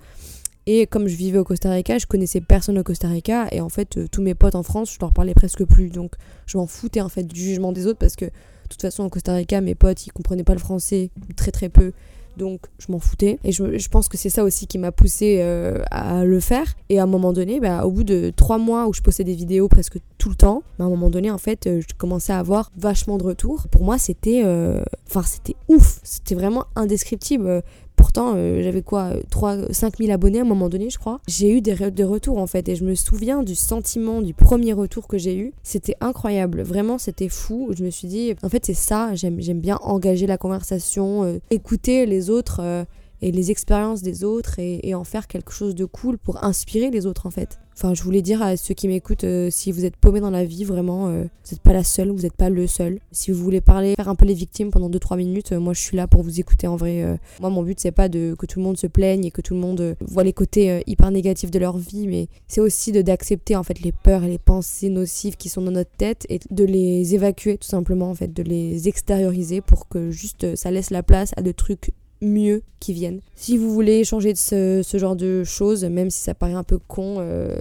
Et 0.73 0.87
comme 0.87 1.09
je 1.09 1.17
vivais 1.17 1.37
au 1.37 1.43
Costa 1.43 1.69
Rica, 1.69 1.99
je 1.99 2.07
connaissais 2.07 2.41
personne 2.41 2.79
au 2.79 2.85
Costa 2.85 3.09
Rica 3.09 3.49
et 3.51 3.61
en 3.61 3.69
fait 3.69 3.99
tous 4.13 4.23
mes 4.23 4.37
potes 4.37 4.55
en 4.55 4.63
France, 4.63 4.95
je 4.95 4.99
leur 5.01 5.13
parlais 5.13 5.35
presque 5.35 5.65
plus. 5.65 5.89
Donc 5.89 6.13
je 6.47 6.59
m'en 6.59 6.69
foutais 6.69 7.01
en 7.01 7.09
fait 7.09 7.25
du 7.25 7.41
jugement 7.41 7.73
des 7.73 7.89
autres 7.89 7.99
parce 7.99 8.15
que 8.15 8.27
de 8.27 8.31
toute 8.69 8.81
façon 8.81 9.03
au 9.03 9.09
Costa 9.09 9.35
Rica, 9.35 9.61
mes 9.61 9.75
potes 9.75 10.07
ils 10.07 10.13
comprenaient 10.13 10.45
pas 10.45 10.53
le 10.53 10.61
français, 10.61 11.11
très 11.35 11.51
très 11.51 11.71
peu 11.71 11.91
donc 12.37 12.61
je 12.79 12.91
m'en 12.91 12.99
foutais. 12.99 13.39
Et 13.45 13.53
je, 13.53 13.89
pense 13.89 14.09
que 14.09 14.17
c'est 14.17 14.31
ça 14.31 14.45
aussi 14.45 14.67
qui 14.67 14.79
m'a 14.79 14.93
poussé 14.93 15.39
euh, 15.41 15.83
à 15.91 16.25
le 16.25 16.41
faire. 16.41 16.65
Et 16.89 16.99
à 16.99 17.05
un 17.05 17.07
moment 17.07 17.33
donné, 17.33 17.61
bah, 17.61 17.85
au 17.85 17.91
bout 17.91 18.05
de 18.05 18.33
trois 18.35 18.59
mois 18.59 18.87
où 18.89 18.93
je 18.93 19.03
postais 19.03 19.25
des 19.25 19.35
vidéos 19.35 19.69
presque 19.69 19.99
tout 20.19 20.31
le 20.31 20.35
temps, 20.35 20.63
bah, 20.79 20.85
à 20.85 20.87
un 20.89 20.91
moment 20.91 21.11
donné, 21.11 21.31
en 21.31 21.39
fait, 21.39 21.67
euh, 21.67 21.81
je 21.81 21.95
commençais 21.97 22.33
à 22.33 22.39
avoir 22.39 22.71
vachement 22.77 23.19
de 23.19 23.25
retours. 23.25 23.69
Pour 23.69 23.85
moi, 23.85 23.99
c'était, 23.99 24.43
euh, 24.45 24.83
enfin, 25.07 25.23
c'était 25.23 25.57
ouf. 25.69 26.01
C'était 26.03 26.35
vraiment 26.35 26.65
indescriptible 26.77 27.63
pourtant, 28.01 28.33
euh, 28.35 28.63
j'avais 28.63 28.83
quoi 28.83 29.13
3, 29.31 29.73
5 29.73 29.99
000 29.99 30.11
abonnés 30.11 30.39
à 30.39 30.43
un 30.43 30.47
moment 30.47 30.69
donné, 30.69 30.91
je 30.91 30.99
crois. 30.99 31.21
J'ai 31.29 31.53
eu 31.53 31.61
des, 31.61 31.75
retours 31.75 32.39
en 32.39 32.47
fait. 32.47 32.69
Et 32.69 32.77
je 32.77 32.85
me 32.85 32.95
souviens 32.95 33.43
du 33.43 33.55
sentiment 33.55 34.23
du 34.23 34.35
premier 34.35 34.73
retour 34.73 35.07
que 35.07 35.19
j'ai 35.19 35.37
eu. 35.37 35.53
C'était 35.63 35.97
incroyable. 36.01 36.63
Vraiment, 36.63 36.99
c'était 36.99 37.29
fou. 37.29 37.71
Je 37.77 37.85
me 37.85 37.91
suis 37.91 38.09
dit, 38.09 38.35
en 38.43 38.49
fait, 38.49 38.65
c'est 38.67 38.75
ça. 38.75 39.15
J'aime 39.15 39.37
bien 39.61 39.79
engager 39.83 40.27
la 40.27 40.39
conversation, 40.39 41.25
euh, 41.25 41.39
écouter 41.51 42.07
les 42.07 42.31
autres. 42.31 42.61
Euh, 42.61 42.85
et 43.23 43.33
les 43.33 43.51
expériences 43.51 44.03
des 44.03 44.25
autres 44.25 44.59
et, 44.59 44.95
en 44.95 45.05
faire 45.05 45.27
quelque 45.27 45.53
chose 45.53 45.75
de 45.75 45.85
cool 45.85 46.19
pour 46.19 46.43
inspirer 46.45 46.91
les 46.91 47.07
autres 47.07 47.27
en 47.27 47.31
fait. 47.31 47.59
Enfin, 47.83 47.95
je 47.95 48.03
voulais 48.03 48.21
dire 48.21 48.43
à 48.43 48.59
ceux 48.59 48.75
qui 48.75 48.89
m'écoutent, 48.89 49.25
euh, 49.25 49.49
si 49.51 49.73
vous 49.73 49.87
êtes 49.87 49.97
paumé 49.97 50.21
dans 50.21 50.29
la 50.29 50.45
vie, 50.45 50.65
vraiment, 50.65 51.09
euh, 51.09 51.23
vous 51.23 51.53
n'êtes 51.53 51.63
pas 51.63 51.73
la 51.73 51.83
seule, 51.83 52.11
vous 52.11 52.25
n'êtes 52.25 52.37
pas 52.37 52.51
le 52.51 52.67
seul. 52.67 52.99
Si 53.11 53.31
vous 53.31 53.43
voulez 53.43 53.63
parler, 53.63 53.95
faire 53.97 54.11
un 54.11 54.15
peu 54.15 54.27
les 54.27 54.35
victimes 54.35 54.71
pendant 54.71 54.91
2-3 54.91 55.17
minutes, 55.17 55.53
euh, 55.53 55.61
moi 55.61 55.73
je 55.73 55.81
suis 55.81 55.97
là 55.97 56.07
pour 56.07 56.23
vous 56.23 56.41
écouter 56.41 56.67
en 56.67 56.77
vrai. 56.77 57.19
moi, 57.41 57.49
mon 57.49 57.63
but, 57.63 57.81
c'est 57.81 57.91
pas 57.91 58.11
de 58.11 58.37
que 58.39 58.45
tout 58.45 58.59
le 58.59 58.67
monde 58.67 58.77
se 58.77 58.87
plaigne 58.87 59.25
et 59.25 59.31
que 59.31 59.41
tout 59.41 59.55
le 59.55 59.61
monde 59.61 59.97
voit 60.03 60.25
les 60.25 60.35
côtés 60.35 60.83
hyper 60.87 61.11
négatifs 61.11 61.51
de 61.51 61.59
leur 61.59 61.79
vie, 61.79 62.07
mais 62.07 62.29
c'est 62.49 62.61
aussi 62.61 62.93
d'accepter 62.93 63.57
en 63.57 63.63
fait 63.63 63.81
les 63.81 63.93
peurs 63.93 64.25
et 64.25 64.29
les 64.29 64.39
pensées 64.39 64.91
nocives 64.91 65.39
qui 65.39 65.49
sont 65.49 65.63
dans 65.63 65.71
notre 65.71 65.97
tête 65.97 66.27
et 66.29 66.39
de 66.51 66.65
les 66.65 67.15
évacuer 67.15 67.57
tout 67.57 67.69
simplement, 67.69 68.11
en 68.11 68.15
fait, 68.15 68.31
de 68.31 68.43
les 68.43 68.89
extérioriser 68.89 69.63
pour 69.63 69.89
que 69.89 70.11
juste 70.11 70.55
ça 70.55 70.71
laisse 70.71 70.91
la 70.91 71.03
place 71.03 71.31
à 71.39 71.41
de 71.41 71.53
trucs 71.53 71.93
mieux 72.21 72.63
qui 72.79 72.93
viennent. 72.93 73.21
Si 73.35 73.57
vous 73.57 73.73
voulez 73.73 73.99
échanger 73.99 74.33
de 74.33 74.39
ce, 74.39 74.83
genre 74.95 75.17
de 75.17 75.45
choses, 75.45 75.85
même 75.85 76.11
si 76.11 76.21
ça 76.21 76.35
paraît 76.35 76.55
un 76.55 76.65
peu 76.65 76.79
con, 76.79 77.17
euh, 77.19 77.57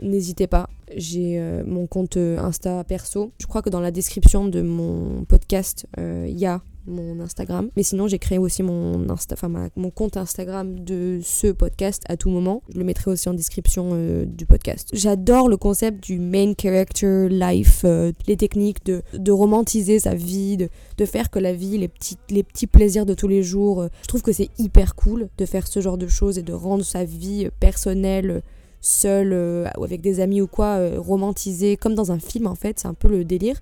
n'hésitez 0.00 0.46
pas. 0.46 0.68
J'ai 0.96 1.38
euh, 1.38 1.62
mon 1.64 1.86
compte 1.86 2.16
euh, 2.16 2.38
Insta 2.38 2.84
perso. 2.84 3.32
Je 3.38 3.46
crois 3.46 3.62
que 3.62 3.70
dans 3.70 3.80
la 3.80 3.90
description 3.90 4.46
de 4.48 4.62
mon 4.62 5.24
podcast, 5.24 5.86
il 5.98 6.38
y 6.38 6.46
a 6.46 6.62
mon 6.86 7.20
Instagram. 7.20 7.70
Mais 7.76 7.82
sinon, 7.82 8.08
j'ai 8.08 8.18
créé 8.18 8.38
aussi 8.38 8.62
mon, 8.62 9.08
Insta, 9.08 9.36
mon 9.76 9.90
compte 9.90 10.16
Instagram 10.16 10.80
de 10.80 11.20
ce 11.22 11.48
podcast 11.48 12.02
à 12.08 12.16
tout 12.16 12.30
moment. 12.30 12.62
Je 12.72 12.78
le 12.78 12.84
mettrai 12.84 13.10
aussi 13.10 13.28
en 13.28 13.34
description 13.34 13.90
euh, 13.92 14.24
du 14.24 14.46
podcast. 14.46 14.90
J'adore 14.92 15.48
le 15.48 15.56
concept 15.56 16.02
du 16.02 16.18
main 16.18 16.52
character 16.60 17.28
life, 17.28 17.82
euh, 17.84 18.12
les 18.26 18.36
techniques 18.36 18.84
de, 18.84 19.02
de, 19.14 19.32
romantiser 19.32 19.98
sa 19.98 20.14
vie, 20.14 20.56
de, 20.56 20.68
de, 20.98 21.04
faire 21.04 21.30
que 21.30 21.38
la 21.38 21.52
vie, 21.52 21.78
les 21.78 21.88
petits, 21.88 22.18
les 22.30 22.42
petits 22.42 22.66
plaisirs 22.66 23.06
de 23.06 23.14
tous 23.14 23.28
les 23.28 23.42
jours. 23.42 23.82
Euh, 23.82 23.88
je 24.02 24.08
trouve 24.08 24.22
que 24.22 24.32
c'est 24.32 24.50
hyper 24.58 24.94
cool 24.94 25.28
de 25.38 25.46
faire 25.46 25.66
ce 25.66 25.80
genre 25.80 25.98
de 25.98 26.08
choses 26.08 26.38
et 26.38 26.42
de 26.42 26.52
rendre 26.52 26.84
sa 26.84 27.04
vie 27.04 27.48
personnelle 27.60 28.42
seule 28.84 29.32
ou 29.78 29.84
avec 29.84 30.00
des 30.00 30.18
amis 30.18 30.40
ou 30.40 30.48
quoi, 30.48 30.80
romantisée 30.98 31.76
comme 31.76 31.94
dans 31.94 32.10
un 32.10 32.18
film 32.18 32.48
en 32.48 32.56
fait, 32.56 32.80
c'est 32.80 32.88
un 32.88 32.94
peu 32.94 33.06
le 33.06 33.24
délire. 33.24 33.60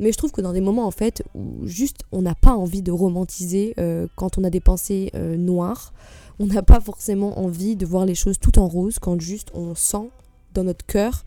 Mais 0.00 0.12
je 0.12 0.16
trouve 0.16 0.32
que 0.32 0.40
dans 0.40 0.54
des 0.54 0.62
moments 0.62 0.86
en 0.86 0.90
fait 0.90 1.22
où 1.34 1.66
juste 1.66 2.00
on 2.10 2.22
n'a 2.22 2.34
pas 2.34 2.54
envie 2.54 2.80
de 2.80 2.90
romantiser 2.90 3.74
euh, 3.78 4.06
quand 4.16 4.38
on 4.38 4.44
a 4.44 4.50
des 4.50 4.58
pensées 4.58 5.10
euh, 5.14 5.36
noires, 5.36 5.92
on 6.38 6.46
n'a 6.46 6.62
pas 6.62 6.80
forcément 6.80 7.38
envie 7.38 7.76
de 7.76 7.84
voir 7.84 8.06
les 8.06 8.14
choses 8.14 8.38
tout 8.38 8.58
en 8.58 8.66
rose 8.66 8.98
quand 8.98 9.20
juste 9.20 9.50
on 9.52 9.74
sent 9.74 10.08
dans 10.54 10.64
notre 10.64 10.86
cœur 10.86 11.24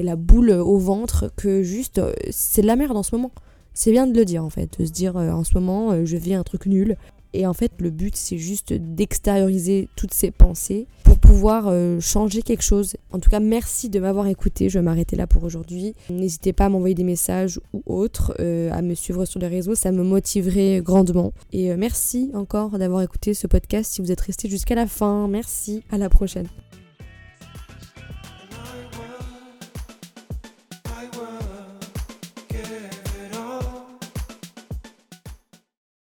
et 0.00 0.02
la 0.02 0.16
boule 0.16 0.50
au 0.50 0.78
ventre 0.78 1.30
que 1.36 1.62
juste 1.62 1.98
euh, 1.98 2.12
c'est 2.30 2.62
de 2.62 2.66
la 2.66 2.74
merde 2.74 2.96
en 2.96 3.04
ce 3.04 3.14
moment. 3.14 3.30
C'est 3.72 3.92
bien 3.92 4.08
de 4.08 4.18
le 4.18 4.24
dire 4.24 4.44
en 4.44 4.50
fait, 4.50 4.80
de 4.80 4.84
se 4.84 4.90
dire 4.90 5.14
en 5.14 5.44
ce 5.44 5.54
moment 5.54 6.04
je 6.04 6.16
vis 6.16 6.34
un 6.34 6.42
truc 6.42 6.66
nul, 6.66 6.96
et 7.34 7.46
en 7.46 7.52
fait, 7.52 7.72
le 7.78 7.90
but, 7.90 8.16
c'est 8.16 8.38
juste 8.38 8.72
d'extérioriser 8.72 9.88
toutes 9.96 10.14
ces 10.14 10.30
pensées 10.30 10.86
pour 11.04 11.18
pouvoir 11.18 11.68
euh, 11.68 12.00
changer 12.00 12.42
quelque 12.42 12.62
chose. 12.62 12.96
En 13.12 13.18
tout 13.18 13.30
cas, 13.30 13.40
merci 13.40 13.88
de 13.88 14.00
m'avoir 14.00 14.26
écouté. 14.28 14.68
Je 14.68 14.78
vais 14.78 14.82
m'arrêter 14.82 15.16
là 15.16 15.26
pour 15.26 15.44
aujourd'hui. 15.44 15.94
N'hésitez 16.10 16.52
pas 16.52 16.66
à 16.66 16.68
m'envoyer 16.68 16.94
des 16.94 17.04
messages 17.04 17.60
ou 17.72 17.82
autres, 17.86 18.34
euh, 18.40 18.70
à 18.72 18.82
me 18.82 18.94
suivre 18.94 19.24
sur 19.24 19.40
les 19.40 19.48
réseaux. 19.48 19.74
Ça 19.74 19.92
me 19.92 20.02
motiverait 20.02 20.80
grandement. 20.82 21.32
Et 21.52 21.70
euh, 21.70 21.76
merci 21.78 22.30
encore 22.34 22.78
d'avoir 22.78 23.02
écouté 23.02 23.34
ce 23.34 23.46
podcast 23.46 23.92
si 23.92 24.00
vous 24.00 24.10
êtes 24.10 24.20
resté 24.20 24.48
jusqu'à 24.48 24.74
la 24.74 24.86
fin. 24.86 25.28
Merci. 25.28 25.82
À 25.90 25.98
la 25.98 26.08
prochaine. 26.08 26.46